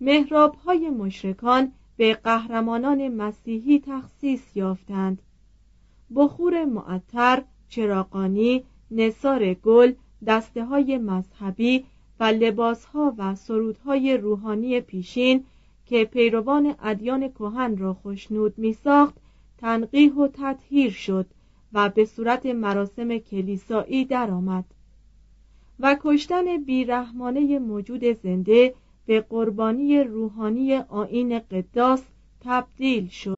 محراب 0.01 0.55
های 0.55 0.91
مشرکان 0.91 1.73
به 1.97 2.15
قهرمانان 2.15 3.09
مسیحی 3.09 3.83
تخصیص 3.87 4.57
یافتند. 4.57 5.23
بخور 6.15 6.65
معطر، 6.65 7.43
چراقانی، 7.69 8.65
نصار 8.91 9.55
گل، 9.55 9.93
دسته 10.27 10.65
های 10.65 10.99
مذهبی 10.99 11.85
و 12.21 12.25
لباس 12.25 12.85
ها 12.85 13.15
و 13.19 13.35
سرودهای 13.35 14.17
روحانی 14.17 14.81
پیشین 14.81 15.45
که 15.87 16.05
پیروان 16.05 16.75
ادیان 16.83 17.29
کهن 17.29 17.77
را 17.77 17.95
خوشنود 17.95 18.59
می 18.59 18.73
ساخت 18.73 19.15
تنقیح 19.59 20.15
و 20.15 20.29
تطهیر 20.33 20.91
شد 20.91 21.27
و 21.73 21.89
به 21.89 22.05
صورت 22.05 22.47
مراسم 22.47 23.19
کلیسایی 23.19 24.05
درآمد. 24.05 24.65
و 25.81 25.97
کشتن 26.01 26.65
بیرحمانه 26.65 27.59
موجود 27.59 28.05
زنده 28.05 28.75
به 29.07 29.21
قربانی 29.21 30.01
روحانی 30.01 30.75
آین 30.75 31.39
قداس 31.39 32.05
تبدیل 32.41 33.09
شد. 33.09 33.38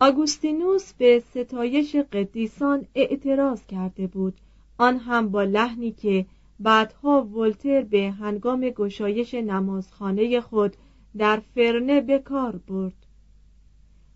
آگوستینوس 0.00 0.92
به 0.92 1.22
ستایش 1.30 1.96
قدیسان 1.96 2.86
اعتراض 2.94 3.66
کرده 3.66 4.06
بود. 4.06 4.34
آن 4.78 4.96
هم 4.96 5.28
با 5.28 5.42
لحنی 5.42 5.92
که 5.92 6.26
بعدها 6.60 7.22
ولتر 7.22 7.82
به 7.82 8.10
هنگام 8.10 8.60
گشایش 8.60 9.34
نمازخانه 9.34 10.40
خود 10.40 10.76
در 11.18 11.42
فرنه 11.54 12.00
به 12.00 12.18
کار 12.18 12.56
برد. 12.56 13.06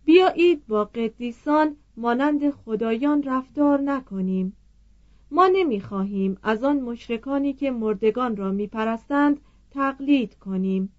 بیایید 0.04 0.66
با 0.66 0.84
قدیسان 0.84 1.76
مانند 1.96 2.50
خدایان 2.50 3.22
رفتار 3.22 3.80
نکنیم. 3.80 4.56
ما 5.30 5.46
نمی‌خواهیم 5.52 6.38
از 6.42 6.64
آن 6.64 6.80
مشرکانی 6.80 7.52
که 7.52 7.70
مردگان 7.70 8.36
را 8.36 8.52
میپرستند 8.52 9.40
تقلید 9.70 10.34
کنیم. 10.34 10.92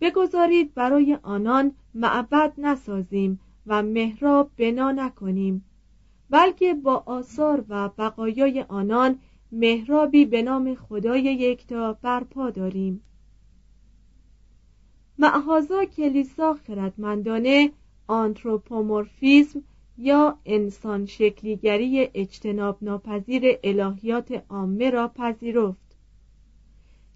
بگذارید 0.00 0.74
برای 0.74 1.18
آنان 1.22 1.72
معبد 1.94 2.52
نسازیم 2.58 3.40
و 3.66 3.82
محراب 3.82 4.50
بنا 4.56 4.92
نکنیم 4.92 5.64
بلکه 6.30 6.74
با 6.74 7.02
آثار 7.06 7.64
و 7.68 7.88
بقایای 7.88 8.62
آنان 8.62 9.18
محرابی 9.52 10.24
به 10.24 10.42
نام 10.42 10.74
خدای 10.74 11.22
یکتا 11.22 11.92
برپا 11.92 12.50
داریم. 12.50 13.02
معهازا 15.18 15.84
کلیسا 15.84 16.54
خردمندانه 16.54 17.70
آنتروپومورفیزم 18.06 19.62
یا 19.98 20.38
انسان 20.46 21.06
شکلیگری 21.06 22.10
اجتناب 22.14 22.78
ناپذیر 22.82 23.58
الهیات 23.64 24.44
عامه 24.50 24.90
را 24.90 25.08
پذیرفت. 25.08 25.96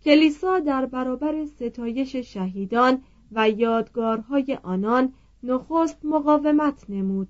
کلیسا 0.05 0.59
در 0.59 0.87
برابر 0.87 1.45
ستایش 1.45 2.17
شهیدان 2.17 3.03
و 3.33 3.51
یادگارهای 3.51 4.59
آنان 4.63 5.13
نخست 5.43 6.05
مقاومت 6.05 6.85
نمود. 6.91 7.29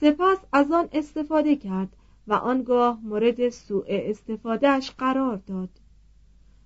سپس 0.00 0.38
از 0.52 0.72
آن 0.72 0.88
استفاده 0.92 1.56
کرد 1.56 1.96
و 2.26 2.32
آنگاه 2.32 3.00
مورد 3.02 3.48
سوء 3.48 3.84
استفادهش 3.88 4.90
قرار 4.90 5.36
داد. 5.36 5.70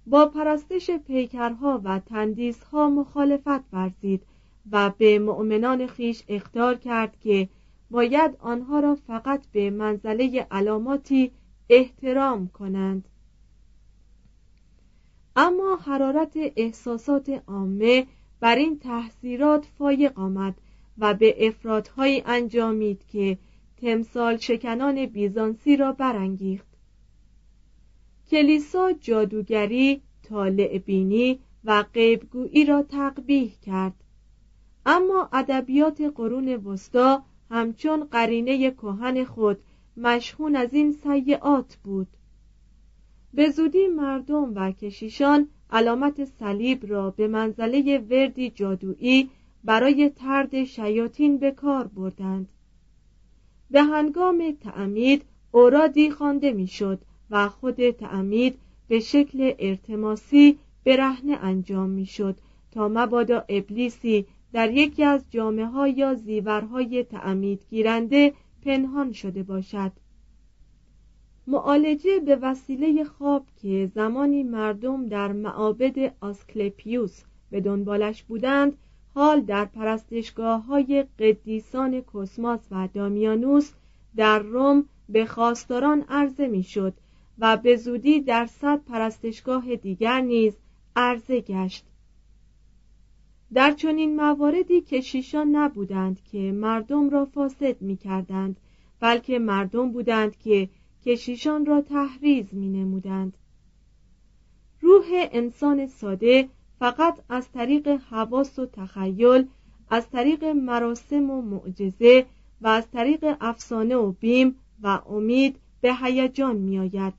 با 0.06 0.26
پرستش 0.26 0.90
پیکرها 0.90 1.80
و 1.84 1.98
تندیسها 1.98 2.90
مخالفت 2.90 3.72
ورزید 3.72 4.22
و 4.72 4.90
به 4.98 5.18
مؤمنان 5.18 5.86
خیش 5.86 6.22
اختار 6.28 6.74
کرد 6.74 7.20
که 7.20 7.48
باید 7.90 8.36
آنها 8.40 8.80
را 8.80 8.94
فقط 8.94 9.46
به 9.52 9.70
منزله 9.70 10.46
علاماتی 10.50 11.32
احترام 11.68 12.48
کنند. 12.48 13.08
اما 15.36 15.76
حرارت 15.76 16.32
احساسات 16.56 17.42
عامه 17.46 18.06
بر 18.42 18.56
این 18.56 18.78
تحذیرات 18.78 19.66
فایق 19.78 20.18
آمد 20.18 20.54
و 20.98 21.14
به 21.14 21.46
افرادهایی 21.46 22.22
انجامید 22.26 23.06
که 23.06 23.38
تمثال 23.76 24.36
شکنان 24.36 25.06
بیزانسی 25.06 25.76
را 25.76 25.92
برانگیخت. 25.92 26.66
کلیسا 28.30 28.92
جادوگری 28.92 30.02
طالع 30.22 30.78
بینی 30.78 31.40
و 31.64 31.82
غیبگویی 31.82 32.64
را 32.64 32.82
تقبیح 32.82 33.52
کرد. 33.62 33.94
اما 34.86 35.28
ادبیات 35.32 36.00
قرون 36.00 36.48
وسطا 36.48 37.22
همچون 37.50 38.04
قرینه 38.04 38.70
کهن 38.70 39.24
خود 39.24 39.58
مشهون 39.96 40.56
از 40.56 40.74
این 40.74 40.92
سیعات 40.92 41.76
بود. 41.84 42.08
به 43.34 43.50
زودی 43.50 43.86
مردم 43.86 44.52
و 44.54 44.72
کشیشان 44.72 45.48
علامت 45.72 46.24
صلیب 46.24 46.84
را 46.88 47.10
به 47.10 47.28
منزله 47.28 47.98
وردی 47.98 48.50
جادویی 48.50 49.30
برای 49.64 50.10
ترد 50.10 50.64
شیاطین 50.64 51.38
به 51.38 51.50
کار 51.50 51.86
بردند. 51.86 52.48
به 53.70 53.82
هنگام 53.82 54.56
تعمید 54.60 55.22
اورادی 55.52 56.10
خوانده 56.10 56.52
می‌شد 56.52 57.00
و 57.30 57.48
خود 57.48 57.90
تعمید 57.90 58.58
به 58.88 59.00
شکل 59.00 59.52
ارتماسی 59.58 60.58
به 60.84 60.96
رهنه 60.96 61.38
انجام 61.42 61.90
می‌شد 61.90 62.36
تا 62.70 62.88
مبادا 62.88 63.44
ابلیسی 63.48 64.26
در 64.52 64.70
یکی 64.70 65.04
از 65.04 65.24
جامعه 65.30 65.66
ها 65.66 65.88
یا 65.88 66.14
زیورهای 66.14 67.04
تعمید 67.04 67.62
گیرنده 67.70 68.32
پنهان 68.64 69.12
شده 69.12 69.42
باشد. 69.42 69.92
معالجه 71.46 72.20
به 72.20 72.36
وسیله 72.36 73.04
خواب 73.04 73.46
که 73.62 73.90
زمانی 73.94 74.42
مردم 74.42 75.08
در 75.08 75.32
معابد 75.32 76.14
آسکلپیوس 76.20 77.22
به 77.50 77.60
دنبالش 77.60 78.22
بودند 78.22 78.78
حال 79.14 79.40
در 79.40 79.64
پرستشگاه 79.64 80.64
های 80.64 81.04
قدیسان 81.18 82.02
کسماس 82.14 82.60
و 82.70 82.88
دامیانوس 82.94 83.72
در 84.16 84.38
روم 84.38 84.84
به 85.08 85.26
خواستاران 85.26 86.04
عرضه 86.08 86.46
می‌شد 86.46 86.94
و 87.38 87.56
به 87.56 87.76
زودی 87.76 88.20
در 88.20 88.46
صد 88.46 88.80
پرستشگاه 88.84 89.76
دیگر 89.76 90.20
نیز 90.20 90.56
عرضه 90.96 91.40
گشت. 91.40 91.84
در 93.54 93.70
چنین 93.70 94.16
مواردی 94.16 94.80
کشیشان 94.80 95.56
نبودند 95.56 96.20
که 96.32 96.52
مردم 96.52 97.10
را 97.10 97.24
فاسد 97.24 97.82
می 97.82 97.96
کردند 97.96 98.56
بلکه 99.00 99.38
مردم 99.38 99.92
بودند 99.92 100.36
که 100.36 100.68
کشیشان 101.04 101.66
را 101.66 101.80
تحریز 101.80 102.54
می 102.54 102.68
نمودند. 102.68 103.38
روح 104.80 105.04
انسان 105.10 105.86
ساده 105.86 106.48
فقط 106.78 107.18
از 107.28 107.52
طریق 107.52 107.88
حواس 107.88 108.58
و 108.58 108.66
تخیل 108.66 109.46
از 109.90 110.10
طریق 110.10 110.44
مراسم 110.44 111.30
و 111.30 111.42
معجزه 111.42 112.26
و 112.60 112.68
از 112.68 112.90
طریق 112.90 113.36
افسانه 113.40 113.96
و 113.96 114.12
بیم 114.12 114.54
و 114.82 115.00
امید 115.08 115.56
به 115.80 115.94
هیجان 115.94 116.56
میآید 116.56 117.14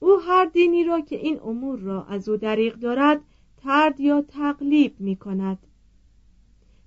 او 0.00 0.20
هر 0.20 0.44
دینی 0.44 0.84
را 0.84 1.00
که 1.00 1.16
این 1.16 1.40
امور 1.40 1.78
را 1.78 2.04
از 2.04 2.28
او 2.28 2.36
دریغ 2.36 2.74
دارد 2.74 3.20
ترد 3.56 4.00
یا 4.00 4.22
تقلیب 4.22 5.00
می 5.00 5.16
کند 5.16 5.58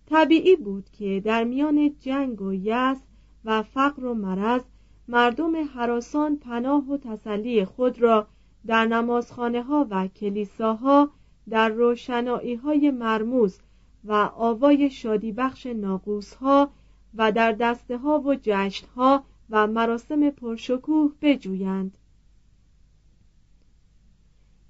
طبیعی 0.06 0.56
بود 0.56 0.90
که 0.90 1.22
در 1.26 1.44
میان 1.44 1.96
جنگ 2.00 2.42
و 2.42 2.54
یس 2.54 2.98
و 3.46 3.64
فقر 3.64 4.06
و 4.06 4.14
مرض 4.14 4.62
مردم 5.08 5.56
حراسان 5.64 6.38
پناه 6.38 6.90
و 6.90 6.98
تسلی 6.98 7.66
خود 7.66 8.02
را 8.02 8.28
در 8.66 8.86
نمازخانه 8.86 9.64
ها 9.64 9.88
و 9.90 10.08
کلیساها 10.08 11.10
در 11.50 11.70
روشنایی 11.70 12.56
های 12.56 12.92
مرموز 12.92 13.60
و 14.04 14.14
آوای 14.36 14.90
شادی 14.90 15.32
بخش 15.32 15.66
ناقوس 15.66 16.34
ها 16.34 16.70
و 17.16 17.32
در 17.32 17.52
دسته 17.52 17.98
ها 17.98 18.20
و 18.20 18.36
جشن 18.42 18.88
ها 18.96 19.24
و 19.50 19.68
مراسم 19.68 20.30
پرشکوه 20.30 21.12
بجویند. 21.22 21.98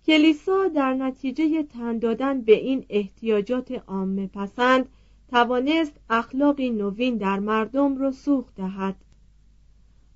کلیسا 0.06 0.68
در 0.68 0.94
نتیجه 0.94 1.64
تن 1.64 1.98
دادن 1.98 2.42
به 2.42 2.54
این 2.54 2.86
احتیاجات 2.90 3.72
عامه 3.72 4.28
پسند 4.28 4.90
توانست 5.30 5.94
اخلاقی 6.10 6.70
نوین 6.70 7.18
در 7.18 7.40
مردم 7.40 8.02
رسوخ 8.02 8.46
دهد. 8.56 8.96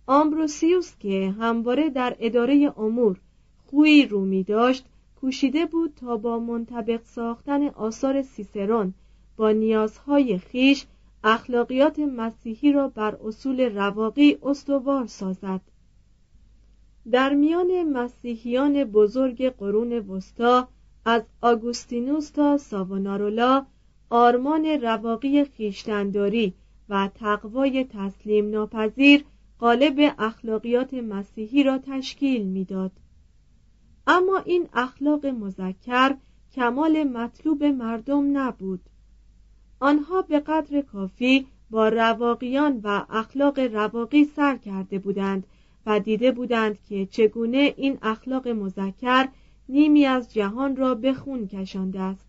آمبروسیوس 0.08 0.96
که 1.00 1.36
همواره 1.40 1.90
در 1.90 2.16
اداره 2.20 2.74
امور 2.78 3.20
خویی 3.66 4.06
رو 4.06 4.26
می 4.26 4.44
داشت 4.44 4.86
کوشیده 5.22 5.66
بود 5.66 5.94
تا 5.96 6.18
با 6.18 6.40
منطبق 6.40 7.02
ساختن 7.04 7.68
آثار 7.68 8.22
سیسرون 8.22 8.94
با 9.38 9.52
نیازهای 9.52 10.38
خیش 10.38 10.86
اخلاقیات 11.24 12.00
مسیحی 12.00 12.72
را 12.72 12.88
بر 12.88 13.18
اصول 13.26 13.76
رواقی 13.76 14.38
استوار 14.44 15.06
سازد. 15.06 15.62
در 17.12 17.34
میان 17.34 17.84
مسیحیان 17.84 18.84
بزرگ 18.84 19.50
قرون 19.50 19.94
وسطا 19.94 20.68
از 21.06 21.22
آگوستینوس 21.42 22.30
تا 22.30 22.58
ساونارولا 22.58 23.66
آرمان 24.10 24.66
رواقی 24.66 25.46
خیشتنداری 25.46 26.54
و 26.90 27.10
تقوای 27.16 27.84
تسلیم 27.84 28.50
ناپذیر 28.50 29.26
قالب 29.60 30.16
اخلاقیات 30.20 30.94
مسیحی 30.94 31.64
را 31.64 31.78
تشکیل 31.78 32.46
می‌داد. 32.46 32.92
اما 34.08 34.38
این 34.38 34.68
اخلاق 34.74 35.26
مذکر 35.26 36.16
کمال 36.56 37.04
مطلوب 37.04 37.64
مردم 37.64 38.38
نبود 38.38 38.80
آنها 39.80 40.22
به 40.22 40.40
قدر 40.40 40.82
کافی 40.82 41.48
با 41.70 41.90
رواقیان 41.90 42.80
و 42.84 43.06
اخلاق 43.10 43.60
رواقی 43.60 44.26
سر 44.26 44.58
کرده 44.58 45.00
بودند 45.00 45.48
و 45.86 46.00
دیده 46.00 46.32
بودند 46.32 46.80
که 46.90 47.06
چگونه 47.06 47.74
این 47.78 47.98
اخلاق 48.02 48.48
مذکر 48.48 49.28
نیمی 49.70 50.06
از 50.06 50.34
جهان 50.34 50.76
را 50.76 50.96
به 50.96 51.14
خون 51.14 51.48
کشانده 51.48 52.00
است 52.00 52.26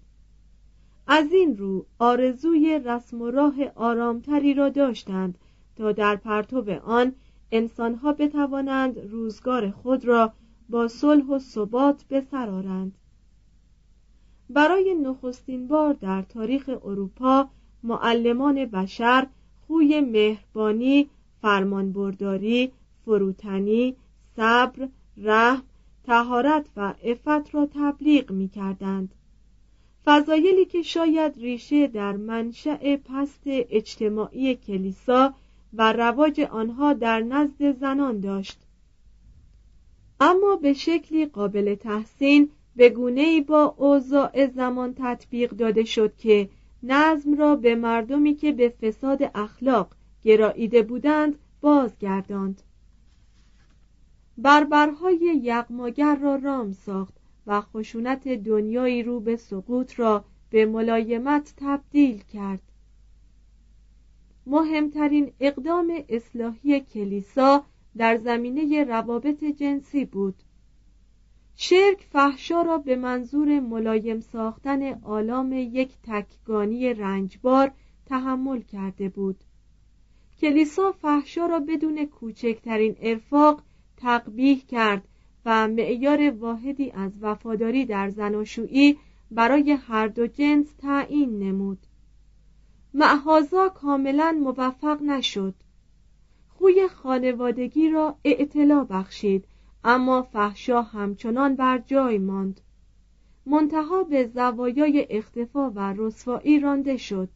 از 1.06 1.32
این 1.32 1.56
رو 1.56 1.86
آرزوی 1.98 2.80
رسم 2.84 3.22
و 3.22 3.30
راه 3.30 3.54
آرامتری 3.74 4.54
را 4.54 4.68
داشتند 4.68 5.38
تا 5.78 5.92
در 5.92 6.16
پرتو 6.16 6.80
آن 6.84 7.12
انسانها 7.52 8.12
بتوانند 8.12 8.98
روزگار 8.98 9.70
خود 9.70 10.04
را 10.04 10.32
با 10.68 10.88
صلح 10.88 11.24
و 11.24 11.38
ثبات 11.38 12.04
بسرارند. 12.10 12.98
برای 14.50 14.94
نخستین 14.94 15.68
بار 15.68 15.92
در 15.92 16.22
تاریخ 16.22 16.70
اروپا 16.84 17.48
معلمان 17.82 18.66
بشر 18.66 19.26
خوی 19.66 20.00
مهربانی 20.00 21.10
فرمانبرداری 21.42 22.72
فروتنی 23.04 23.96
صبر 24.36 24.88
رحم 25.16 25.62
تهارت 26.04 26.66
و 26.76 26.94
عفت 27.04 27.54
را 27.54 27.68
تبلیغ 27.74 28.30
می 28.30 28.48
کردند 28.48 29.14
فضایلی 30.04 30.64
که 30.64 30.82
شاید 30.82 31.36
ریشه 31.36 31.86
در 31.86 32.16
منشأ 32.16 32.96
پست 32.96 33.42
اجتماعی 33.46 34.54
کلیسا 34.54 35.34
و 35.72 35.92
رواج 35.92 36.40
آنها 36.40 36.92
در 36.92 37.20
نزد 37.20 37.72
زنان 37.72 38.20
داشت. 38.20 38.58
اما 40.20 40.56
به 40.56 40.72
شکلی 40.72 41.26
قابل 41.26 41.74
تحسین 41.74 42.50
به 42.76 42.88
گونه 42.88 43.40
با 43.40 43.74
اوضاع 43.78 44.46
زمان 44.46 44.94
تطبیق 44.96 45.50
داده 45.50 45.84
شد 45.84 46.16
که 46.16 46.48
نظم 46.82 47.34
را 47.34 47.56
به 47.56 47.74
مردمی 47.74 48.34
که 48.34 48.52
به 48.52 48.68
فساد 48.68 49.30
اخلاق 49.34 49.94
گراییده 50.22 50.82
بودند 50.82 51.38
بازگرداند. 51.60 52.62
بربرهای 54.38 55.40
یغماگر 55.42 56.16
را 56.16 56.36
رام 56.36 56.72
ساخت 56.72 57.14
و 57.46 57.60
خشونت 57.60 58.28
دنیایی 58.28 59.02
رو 59.02 59.20
به 59.20 59.36
سقوط 59.36 60.00
را 60.00 60.24
به 60.50 60.66
ملایمت 60.66 61.54
تبدیل 61.56 62.18
کرد. 62.18 62.62
مهمترین 64.48 65.32
اقدام 65.40 65.92
اصلاحی 66.08 66.80
کلیسا 66.80 67.64
در 67.96 68.16
زمینه 68.16 68.84
روابط 68.84 69.44
جنسی 69.44 70.04
بود. 70.04 70.34
شرک 71.54 72.06
فحشا 72.12 72.62
را 72.62 72.78
به 72.78 72.96
منظور 72.96 73.60
ملایم 73.60 74.20
ساختن 74.20 75.02
آلام 75.02 75.52
یک 75.52 75.90
تکگانی 76.02 76.94
رنجبار 76.94 77.70
تحمل 78.06 78.60
کرده 78.60 79.08
بود. 79.08 79.36
کلیسا 80.40 80.92
فحشا 80.92 81.46
را 81.46 81.60
بدون 81.60 82.06
کوچکترین 82.06 82.96
ارفاق 83.00 83.62
تقبیح 83.96 84.64
کرد 84.68 85.08
و 85.44 85.68
معیار 85.68 86.30
واحدی 86.30 86.90
از 86.90 87.12
وفاداری 87.20 87.84
در 87.84 88.10
زناشویی 88.10 88.98
برای 89.30 89.72
هر 89.72 90.08
دو 90.08 90.26
جنس 90.26 90.72
تعیین 90.72 91.38
نمود. 91.38 91.78
معهازا 92.94 93.68
کاملا 93.68 94.32
موفق 94.40 95.02
نشد. 95.02 95.54
خوی 96.48 96.88
خانوادگی 96.88 97.90
را 97.90 98.16
اعتلا 98.24 98.84
بخشید 98.84 99.44
اما 99.84 100.22
فحشا 100.22 100.82
همچنان 100.82 101.56
بر 101.56 101.78
جای 101.78 102.18
ماند. 102.18 102.60
منتها 103.46 104.04
به 104.04 104.26
زوایای 104.34 105.06
اختفا 105.10 105.70
و 105.70 105.94
رسوایی 105.96 106.60
رانده 106.60 106.96
شد. 106.96 107.28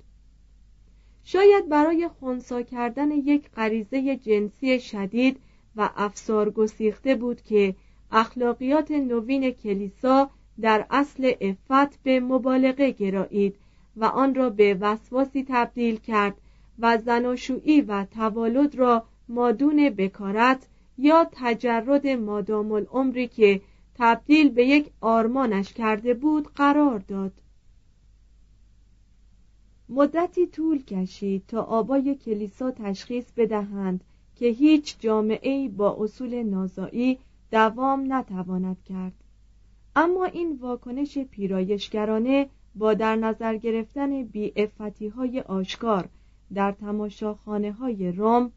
شاید 1.24 1.68
برای 1.68 2.08
خونسا 2.08 2.62
کردن 2.62 3.10
یک 3.10 3.50
غریزه 3.50 4.16
جنسی 4.16 4.80
شدید 4.80 5.40
و 5.76 5.90
افسار 5.96 6.50
گسیخته 6.50 7.14
بود 7.14 7.42
که 7.42 7.74
اخلاقیات 8.10 8.90
نوین 8.90 9.50
کلیسا 9.50 10.30
در 10.60 10.86
اصل 10.90 11.32
افت 11.40 12.02
به 12.02 12.20
مبالغه 12.20 12.90
گرایید. 12.90 13.56
و 13.96 14.04
آن 14.04 14.34
را 14.34 14.50
به 14.50 14.74
وسواسی 14.80 15.44
تبدیل 15.48 15.96
کرد 15.96 16.36
و 16.78 16.98
زناشویی 16.98 17.80
و 17.80 18.04
توالد 18.04 18.74
را 18.74 19.04
مادون 19.28 19.90
بکارت 19.90 20.66
یا 20.98 21.26
تجرد 21.32 22.06
مادام 22.06 22.72
العمری 22.72 23.28
که 23.28 23.60
تبدیل 23.94 24.48
به 24.48 24.66
یک 24.66 24.90
آرمانش 25.00 25.72
کرده 25.72 26.14
بود 26.14 26.48
قرار 26.54 26.98
داد. 26.98 27.32
مدتی 29.88 30.46
طول 30.46 30.82
کشید 30.82 31.42
تا 31.48 31.62
آبای 31.62 32.14
کلیسا 32.14 32.70
تشخیص 32.70 33.24
بدهند 33.36 34.04
که 34.36 34.46
هیچ 34.46 34.96
جامعه 35.00 35.68
با 35.68 35.96
اصول 36.00 36.42
نازایی 36.42 37.18
دوام 37.50 38.12
نتواند 38.12 38.82
کرد. 38.88 39.12
اما 39.96 40.24
این 40.24 40.58
واکنش 40.60 41.18
پیرایشگرانه 41.18 42.48
با 42.74 42.94
در 42.94 43.16
نظر 43.16 43.56
گرفتن 43.56 44.22
بیعفتی 44.24 45.08
های 45.08 45.40
آشکار 45.40 46.08
در 46.54 46.72
تماشاخانه 46.72 47.72
های 47.72 48.12
روم 48.12 48.52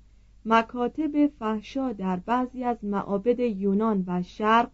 مکاتب 0.46 1.28
فحشا 1.40 1.92
در 1.92 2.16
بعضی 2.16 2.64
از 2.64 2.78
معابد 2.84 3.40
یونان 3.40 4.04
و 4.08 4.24
شرق 4.24 4.70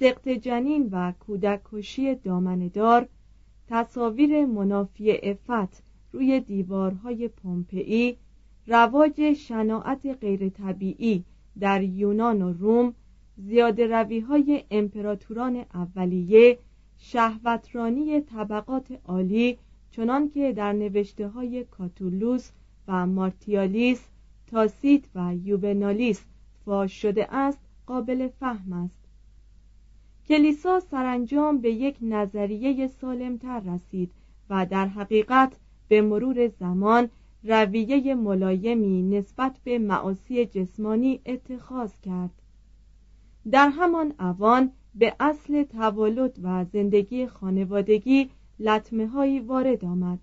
سقط 0.00 0.28
جنین 0.28 0.88
و 0.92 1.12
کودک 1.12 1.60
کشی 1.72 2.14
دامندار 2.14 3.08
تصاویر 3.68 4.46
منافی 4.46 5.12
افت 5.22 5.82
روی 6.12 6.40
دیوارهای 6.40 7.28
پومپئی 7.28 8.16
رواج 8.66 9.32
شناعت 9.32 10.06
غیر 10.20 10.48
طبیعی 10.48 11.24
در 11.60 11.82
یونان 11.82 12.42
و 12.42 12.52
روم 12.52 12.94
زیاده 13.36 13.86
روی 13.86 14.20
های 14.20 14.64
امپراتوران 14.70 15.64
اولیه 15.74 16.58
شهوترانی 16.98 18.20
طبقات 18.20 18.86
عالی 19.04 19.58
چنان 19.90 20.28
که 20.28 20.52
در 20.52 20.72
نوشته 20.72 21.28
های 21.28 21.64
کاتولوس 21.64 22.50
و 22.88 23.06
مارتیالیس 23.06 24.08
تاسیت 24.46 25.02
و 25.14 25.34
یوبنالیس 25.34 26.24
فاش 26.64 27.02
شده 27.02 27.34
است 27.34 27.58
قابل 27.86 28.28
فهم 28.28 28.72
است. 28.72 29.06
کلیسا 30.28 30.80
سرانجام 30.80 31.58
به 31.58 31.70
یک 31.70 31.96
نظریه 32.02 32.86
سالمتر 32.86 33.60
رسید 33.60 34.10
و 34.50 34.66
در 34.66 34.86
حقیقت 34.86 35.52
به 35.88 36.02
مرور 36.02 36.48
زمان 36.48 37.08
رویه 37.44 38.14
ملایمی 38.14 39.02
نسبت 39.02 39.58
به 39.64 39.78
معاصی 39.78 40.46
جسمانی 40.46 41.20
اتخاذ 41.26 42.00
کرد. 42.00 42.42
در 43.50 43.68
همان 43.68 44.14
اوان 44.20 44.72
به 44.96 45.14
اصل 45.20 45.62
تولد 45.62 46.38
و 46.42 46.64
زندگی 46.64 47.26
خانوادگی 47.26 48.30
لطمه 48.58 49.06
هایی 49.06 49.40
وارد 49.40 49.84
آمد. 49.84 50.18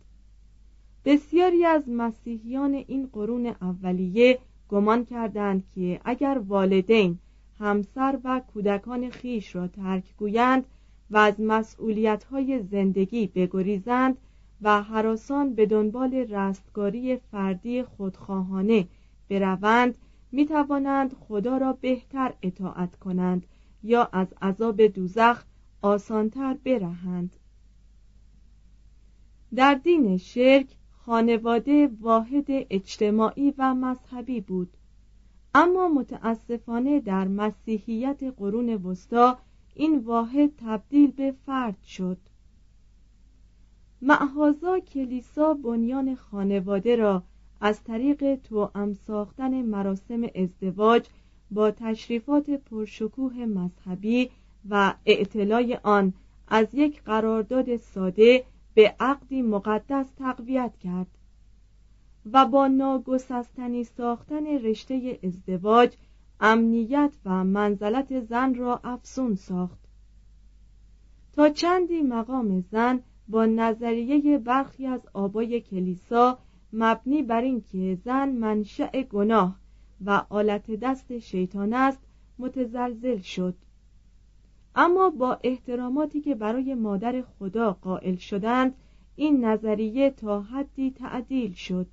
بسیاری 1.05 1.65
از 1.65 1.89
مسیحیان 1.89 2.73
این 2.73 3.09
قرون 3.13 3.45
اولیه 3.61 4.39
گمان 4.69 5.05
کردند 5.05 5.63
که 5.75 6.01
اگر 6.05 6.41
والدین 6.47 7.19
همسر 7.59 8.19
و 8.23 8.41
کودکان 8.53 9.09
خیش 9.09 9.55
را 9.55 9.67
ترک 9.67 10.03
گویند 10.17 10.65
و 11.11 11.17
از 11.17 11.41
مسئولیت 11.41 12.23
های 12.23 12.59
زندگی 12.59 13.27
بگریزند 13.27 14.17
و 14.61 14.81
حراسان 14.81 15.53
به 15.53 15.65
دنبال 15.65 16.13
رستگاری 16.13 17.17
فردی 17.17 17.83
خودخواهانه 17.83 18.87
بروند 19.29 19.97
می 20.31 20.45
توانند 20.45 21.13
خدا 21.13 21.57
را 21.57 21.73
بهتر 21.73 22.33
اطاعت 22.41 22.95
کنند. 22.95 23.45
یا 23.83 24.09
از 24.11 24.27
عذاب 24.41 24.81
دوزخ 24.81 25.43
آسانتر 25.81 26.57
برهند. 26.63 27.35
در 29.55 29.73
دین 29.73 30.17
شرک 30.17 30.75
خانواده 30.91 31.89
واحد 32.01 32.45
اجتماعی 32.49 33.53
و 33.57 33.73
مذهبی 33.73 34.41
بود. 34.41 34.77
اما 35.55 35.87
متاسفانه 35.87 36.99
در 36.99 37.27
مسیحیت 37.27 38.23
قرون 38.37 38.69
وسطا 38.69 39.37
این 39.75 39.99
واحد 39.99 40.55
تبدیل 40.57 41.11
به 41.11 41.35
فرد 41.45 41.83
شد. 41.83 42.17
معهازا 44.01 44.79
کلیسا 44.79 45.53
بنیان 45.53 46.15
خانواده 46.15 46.95
را 46.95 47.23
از 47.61 47.83
طریق 47.83 48.35
توأم 48.35 48.93
ساختن 48.93 49.61
مراسم 49.61 50.21
ازدواج 50.35 51.05
با 51.53 51.71
تشریفات 51.71 52.49
پرشکوه 52.49 53.45
مذهبی 53.45 54.29
و 54.69 54.93
اعتلای 55.05 55.77
آن 55.83 56.13
از 56.47 56.67
یک 56.73 57.03
قرارداد 57.03 57.77
ساده 57.77 58.43
به 58.73 58.95
عقدی 58.99 59.41
مقدس 59.41 60.05
تقویت 60.17 60.77
کرد 60.77 61.07
و 62.31 62.45
با 62.45 62.67
ناگسستنی 62.67 63.83
ساختن 63.83 64.47
رشته 64.47 65.19
ازدواج 65.23 65.95
امنیت 66.39 67.13
و 67.25 67.43
منزلت 67.43 68.19
زن 68.19 68.55
را 68.55 68.81
افزون 68.83 69.35
ساخت. 69.35 69.79
تا 71.33 71.49
چندی 71.49 72.01
مقام 72.01 72.61
زن 72.61 73.01
با 73.27 73.45
نظریه 73.45 74.37
برخی 74.37 74.87
از 74.87 75.01
آبای 75.13 75.61
کلیسا 75.61 76.39
مبنی 76.73 77.23
بر 77.23 77.41
اینکه 77.41 77.97
زن 78.05 78.29
منشأ 78.29 79.01
گناه 79.01 79.62
و 80.05 80.25
آلت 80.29 80.71
دست 80.71 81.19
شیطان 81.19 81.73
است 81.73 81.99
متزلزل 82.39 83.17
شد. 83.17 83.55
اما 84.75 85.09
با 85.09 85.39
احتراماتی 85.43 86.21
که 86.21 86.35
برای 86.35 86.75
مادر 86.75 87.21
خدا 87.21 87.73
قائل 87.73 88.15
شدند 88.15 88.75
این 89.15 89.45
نظریه 89.45 90.09
تا 90.09 90.41
حدی 90.41 90.91
تعدیل 90.91 91.53
شد. 91.53 91.87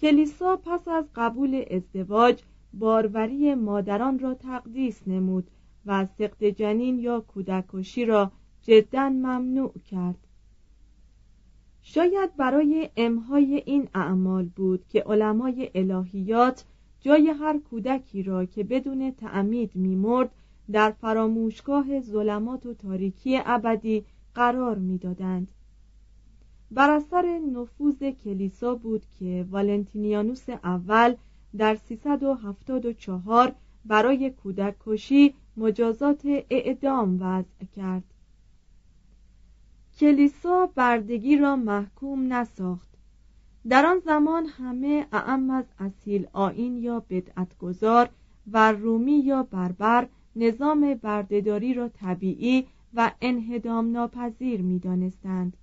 کلیسا 0.00 0.56
پس 0.56 0.88
از 0.88 1.04
قبول 1.14 1.64
ازدواج 1.70 2.42
باروری 2.74 3.54
مادران 3.54 4.18
را 4.18 4.34
تقدیس 4.34 5.08
نمود 5.08 5.50
و 5.86 6.06
سقط 6.18 6.44
جنین 6.44 6.98
یا 6.98 7.20
کودکشی 7.20 8.04
را 8.04 8.32
جدا 8.62 9.08
ممنوع 9.08 9.72
کرد. 9.90 10.26
شاید 11.82 12.36
برای 12.36 12.90
امهای 12.96 13.62
این 13.66 13.88
اعمال 13.94 14.44
بود 14.44 14.84
که 14.88 15.00
علمای 15.00 15.70
الهیات 15.74 16.64
جای 17.00 17.30
هر 17.30 17.58
کودکی 17.58 18.22
را 18.22 18.44
که 18.44 18.64
بدون 18.64 19.10
تعمید 19.10 19.76
میمرد 19.76 20.30
در 20.72 20.90
فراموشگاه 20.90 22.00
ظلمات 22.00 22.66
و 22.66 22.74
تاریکی 22.74 23.40
ابدی 23.44 24.04
قرار 24.34 24.78
می‌دادند. 24.78 25.50
بر 26.70 26.90
اثر 26.90 27.38
نفوذ 27.38 28.02
کلیسا 28.02 28.74
بود 28.74 29.02
که 29.18 29.46
والنتینیانوس 29.50 30.48
اول 30.48 31.14
در 31.56 31.74
374 31.74 33.54
برای 33.84 34.30
کودک 34.30 34.74
کشی 34.86 35.34
مجازات 35.56 36.20
اعدام 36.50 37.16
وضع 37.22 37.64
کرد. 37.76 38.04
کلیسا 39.98 40.66
بردگی 40.74 41.36
را 41.36 41.56
محکوم 41.56 42.32
نساخت. 42.32 42.89
در 43.68 43.86
آن 43.86 43.98
زمان 43.98 44.46
همه 44.46 45.06
اعم 45.12 45.50
از 45.50 45.64
اصیل 45.78 46.26
آین 46.32 46.76
یا 46.76 47.00
بدعتگذار 47.10 48.08
و 48.52 48.72
رومی 48.72 49.18
یا 49.18 49.42
بربر 49.42 50.08
نظام 50.36 50.94
بردهداری 50.94 51.74
را 51.74 51.88
طبیعی 51.88 52.66
و 52.94 53.12
انهدام 53.20 53.92
ناپذیر 53.92 54.62
می 54.62 54.78
دانستند. 54.78 55.56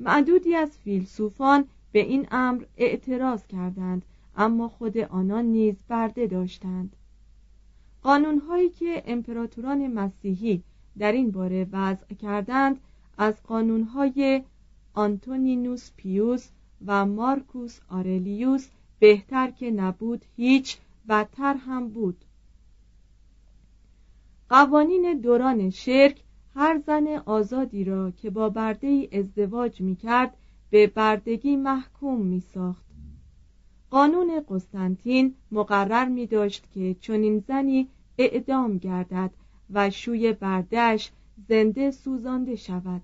معدودی 0.00 0.54
از 0.54 0.78
فیلسوفان 0.78 1.64
به 1.92 1.98
این 1.98 2.26
امر 2.30 2.64
اعتراض 2.76 3.46
کردند 3.46 4.04
اما 4.36 4.68
خود 4.68 4.98
آنان 4.98 5.44
نیز 5.44 5.76
برده 5.88 6.26
داشتند 6.26 6.96
قانونهایی 8.02 8.68
که 8.68 9.02
امپراتوران 9.06 9.86
مسیحی 9.86 10.62
در 10.98 11.12
این 11.12 11.30
باره 11.30 11.66
وضع 11.72 12.14
کردند 12.14 12.80
از 13.18 13.42
قانونهای 13.42 14.42
آنتونینوس 14.94 15.90
پیوس 15.96 16.48
و 16.86 17.06
مارکوس 17.06 17.80
آرلیوس 17.88 18.68
بهتر 18.98 19.50
که 19.50 19.70
نبود 19.70 20.24
هیچ 20.36 20.78
بدتر 21.08 21.54
هم 21.54 21.88
بود 21.88 22.24
قوانین 24.48 25.20
دوران 25.20 25.70
شرک 25.70 26.22
هر 26.54 26.78
زن 26.86 27.06
آزادی 27.26 27.84
را 27.84 28.10
که 28.10 28.30
با 28.30 28.48
برده 28.48 28.86
ای 28.86 29.08
ازدواج 29.12 29.80
می 29.80 29.96
کرد 29.96 30.36
به 30.70 30.86
بردگی 30.86 31.56
محکوم 31.56 32.20
می 32.20 32.40
ساخت. 32.40 32.84
قانون 33.90 34.44
قسطنطین 34.48 35.34
مقرر 35.52 36.08
می 36.08 36.26
داشت 36.26 36.64
که 36.74 36.96
چنین 37.00 37.38
زنی 37.48 37.88
اعدام 38.18 38.78
گردد 38.78 39.30
و 39.70 39.90
شوی 39.90 40.32
بردش 40.32 41.10
زنده 41.48 41.90
سوزانده 41.90 42.56
شود 42.56 43.02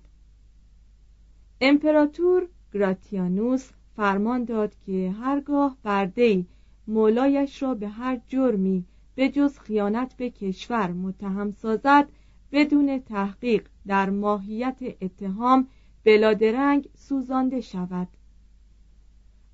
امپراتور 1.61 2.47
گراتیانوس 2.73 3.69
فرمان 3.95 4.43
داد 4.43 4.75
که 4.85 5.15
هرگاه 5.21 5.77
بردهی 5.83 6.45
مولایش 6.87 7.63
را 7.63 7.73
به 7.73 7.87
هر 7.87 8.19
جرمی 8.27 8.85
به 9.15 9.29
جز 9.29 9.59
خیانت 9.59 10.13
به 10.17 10.29
کشور 10.29 10.91
متهم 10.91 11.51
سازد 11.51 12.09
بدون 12.51 12.99
تحقیق 12.99 13.67
در 13.87 14.09
ماهیت 14.09 14.79
اتهام 15.01 15.67
بلادرنگ 16.03 16.89
سوزانده 16.95 17.61
شود. 17.61 18.07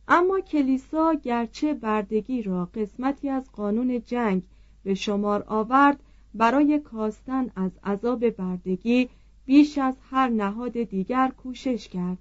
اما 0.08 0.40
کلیسا 0.40 1.14
گرچه 1.14 1.74
بردگی 1.74 2.42
را 2.42 2.66
قسمتی 2.66 3.30
از 3.30 3.52
قانون 3.52 4.02
جنگ 4.02 4.44
به 4.84 4.94
شمار 4.94 5.44
آورد 5.48 6.04
برای 6.34 6.80
کاستن 6.80 7.50
از 7.56 7.72
عذاب 7.84 8.30
بردگی 8.30 9.10
بیش 9.46 9.78
از 9.78 9.96
هر 10.10 10.30
نهاد 10.30 10.84
دیگر 10.84 11.32
کوشش 11.38 11.88
کرد. 11.88 12.18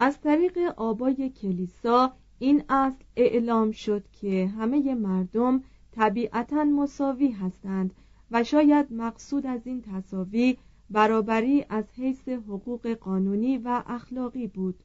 از 0.00 0.20
طریق 0.20 0.58
آبای 0.76 1.30
کلیسا 1.30 2.12
این 2.38 2.64
اصل 2.68 3.04
اعلام 3.16 3.70
شد 3.70 4.08
که 4.08 4.46
همه 4.46 4.94
مردم 4.94 5.62
طبیعتا 5.92 6.64
مساوی 6.64 7.30
هستند 7.30 7.94
و 8.30 8.44
شاید 8.44 8.92
مقصود 8.92 9.46
از 9.46 9.66
این 9.66 9.82
تصاوی 9.82 10.56
برابری 10.90 11.64
از 11.68 11.84
حیث 11.96 12.28
حقوق 12.28 12.88
قانونی 12.88 13.58
و 13.58 13.82
اخلاقی 13.86 14.46
بود. 14.46 14.82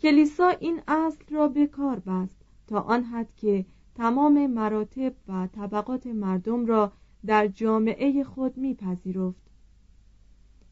کلیسا 0.00 0.48
این 0.48 0.80
اصل 0.88 1.24
را 1.30 1.48
به 1.48 1.66
کار 1.66 1.98
بست 1.98 2.36
تا 2.66 2.80
آن 2.80 3.04
حد 3.04 3.34
که 3.36 3.64
تمام 3.94 4.46
مراتب 4.46 5.14
و 5.28 5.46
طبقات 5.46 6.06
مردم 6.06 6.66
را 6.66 6.92
در 7.26 7.46
جامعه 7.46 8.24
خود 8.24 8.56
میپذیرفت. 8.56 9.50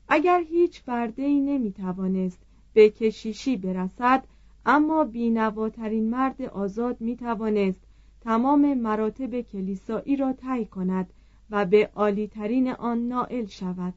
اگر 0.09 0.41
هیچ 0.41 0.85
برده 0.85 1.23
ای 1.23 1.41
نمی 1.41 1.73
توانست 1.73 2.48
به 2.73 2.91
کشیشی 2.91 3.57
برسد 3.57 4.25
اما 4.67 5.05
بینواترین 5.05 6.11
مرد 6.11 6.43
آزاد 6.43 7.01
می 7.01 7.17
توانست 7.17 7.81
تمام 8.21 8.75
مراتب 8.75 9.41
کلیسایی 9.41 10.17
را 10.17 10.33
طی 10.33 10.65
کند 10.65 11.13
و 11.51 11.65
به 11.65 11.91
عالیترین 11.95 12.69
آن 12.69 13.09
نائل 13.09 13.47
شود. 13.47 13.95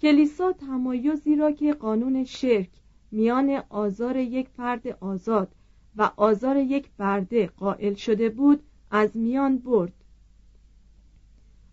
کلیسا 0.00 0.52
تمایزی 0.52 1.36
را 1.36 1.52
که 1.52 1.72
قانون 1.72 2.24
شرک 2.24 2.70
میان 3.10 3.62
آزار 3.68 4.16
یک 4.16 4.48
فرد 4.48 4.86
آزاد 4.88 5.54
و 5.96 6.10
آزار 6.16 6.56
یک 6.56 6.90
برده 6.98 7.46
قائل 7.46 7.94
شده 7.94 8.28
بود 8.28 8.62
از 8.90 9.16
میان 9.16 9.58
برد. 9.58 9.92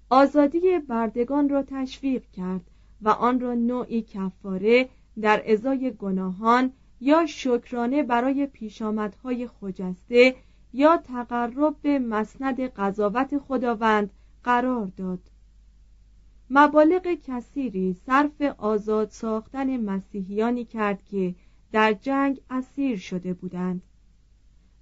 آزادی 0.10 0.80
بردگان 0.80 1.50
را 1.50 1.63
تشویق 1.63 2.24
کرد 2.30 2.62
و 3.02 3.10
آن 3.10 3.40
را 3.40 3.54
نوعی 3.54 4.02
کفاره 4.02 4.90
در 5.21 5.43
ازای 5.51 5.91
گناهان 5.91 6.71
یا 7.01 7.25
شکرانه 7.25 8.03
برای 8.03 8.45
پیشامدهای 8.45 9.47
خجسته 9.47 10.36
یا 10.73 10.97
تقرب 10.97 11.75
به 11.82 11.99
مسند 11.99 12.60
قضاوت 12.60 13.38
خداوند 13.38 14.10
قرار 14.43 14.86
داد. 14.97 15.19
مبالغ 16.49 17.17
کثیری 17.27 17.93
صرف 18.06 18.41
آزاد 18.58 19.10
ساختن 19.10 19.77
مسیحیانی 19.77 20.65
کرد 20.65 21.03
که 21.06 21.36
در 21.71 21.93
جنگ 21.93 22.41
اسیر 22.49 22.97
شده 22.97 23.34
بودند. 23.34 23.82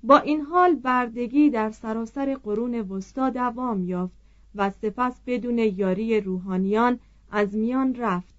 با 0.03 0.17
این 0.17 0.41
حال 0.41 0.75
بردگی 0.75 1.49
در 1.49 1.71
سراسر 1.71 2.35
قرون 2.43 2.75
وسطا 2.75 3.29
دوام 3.29 3.83
یافت 3.83 4.15
و 4.55 4.69
سپس 4.69 5.21
بدون 5.25 5.57
یاری 5.57 6.21
روحانیان 6.21 6.99
از 7.31 7.55
میان 7.55 7.95
رفت. 7.95 8.34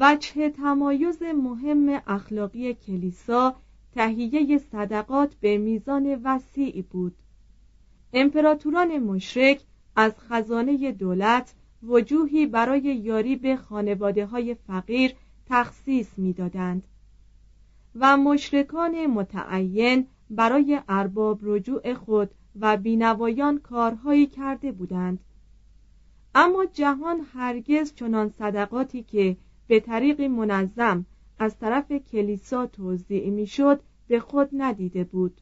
وجه 0.00 0.50
تمایز 0.50 1.22
مهم 1.22 2.02
اخلاقی 2.06 2.74
کلیسا 2.74 3.56
تهیه 3.94 4.58
صدقات 4.58 5.34
به 5.34 5.58
میزان 5.58 6.20
وسیعی 6.24 6.82
بود. 6.82 7.16
امپراتوران 8.12 8.98
مشرک 8.98 9.60
از 9.96 10.12
خزانه 10.18 10.92
دولت 10.92 11.54
وجوهی 11.82 12.46
برای 12.46 12.82
یاری 12.82 13.36
به 13.36 13.56
خانواده 13.56 14.26
های 14.26 14.54
فقیر 14.54 15.14
تخصیص 15.46 16.18
می‌دادند 16.18 16.82
و 17.94 18.16
مشرکان 18.16 19.06
متعین 19.06 20.06
برای 20.30 20.80
ارباب 20.88 21.38
رجوع 21.42 21.94
خود 21.94 22.30
و 22.60 22.76
بینوایان 22.76 23.58
کارهایی 23.58 24.26
کرده 24.26 24.72
بودند. 24.72 25.20
اما 26.34 26.64
جهان 26.64 27.20
هرگز 27.32 27.94
چنان 27.94 28.28
صدقاتی 28.28 29.02
که 29.02 29.36
به 29.66 29.80
طریق 29.80 30.20
منظم 30.20 31.06
از 31.38 31.58
طرف 31.58 31.92
کلیسا 31.92 32.66
توضیع 32.66 33.30
می‌شد 33.30 33.80
به 34.08 34.20
خود 34.20 34.48
ندیده 34.52 35.04
بود. 35.04 35.40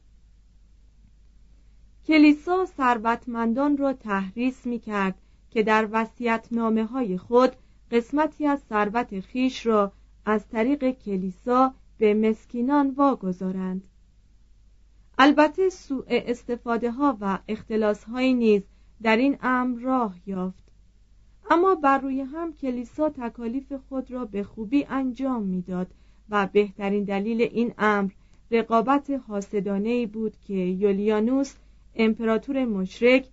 کلیسا 2.07 2.65
ثروتمندان 2.65 3.77
را 3.77 3.93
تحریس 3.93 4.65
می 4.65 4.79
کرد 4.79 5.15
که 5.49 5.63
در 5.63 5.87
وسیعت 5.91 6.47
نامه 6.51 6.85
های 6.85 7.17
خود 7.17 7.51
قسمتی 7.91 8.47
از 8.47 8.59
ثروت 8.69 9.19
خیش 9.19 9.65
را 9.65 9.91
از 10.25 10.47
طریق 10.47 10.91
کلیسا 10.91 11.73
به 11.97 12.13
مسکینان 12.13 12.89
واگذارند. 12.89 13.87
البته 15.17 15.69
سوء 15.69 16.03
استفاده 16.07 16.91
ها 16.91 17.17
و 17.21 17.39
اختلاس 17.47 18.03
های 18.03 18.33
نیز 18.33 18.61
در 19.01 19.17
این 19.17 19.37
امر 19.41 19.79
راه 19.79 20.15
یافت. 20.25 20.64
اما 21.49 21.75
بر 21.75 21.97
روی 21.97 22.21
هم 22.21 22.53
کلیسا 22.53 23.09
تکالیف 23.09 23.73
خود 23.89 24.11
را 24.11 24.25
به 24.25 24.43
خوبی 24.43 24.85
انجام 24.89 25.43
می‌داد 25.43 25.87
و 26.29 26.47
بهترین 26.53 27.03
دلیل 27.03 27.41
این 27.41 27.73
امر 27.77 28.11
رقابت 28.51 29.09
حاسدانه 29.27 30.07
بود 30.07 30.33
که 30.47 30.53
یولیانوس 30.53 31.53
امپراتور 31.95 32.65
مشرک 32.65 33.25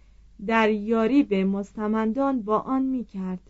در 0.46 0.70
یاری 0.70 1.22
به 1.22 1.44
مستمندان 1.44 2.42
با 2.42 2.58
آن 2.58 2.82
می 2.82 3.04
کرد 3.04 3.40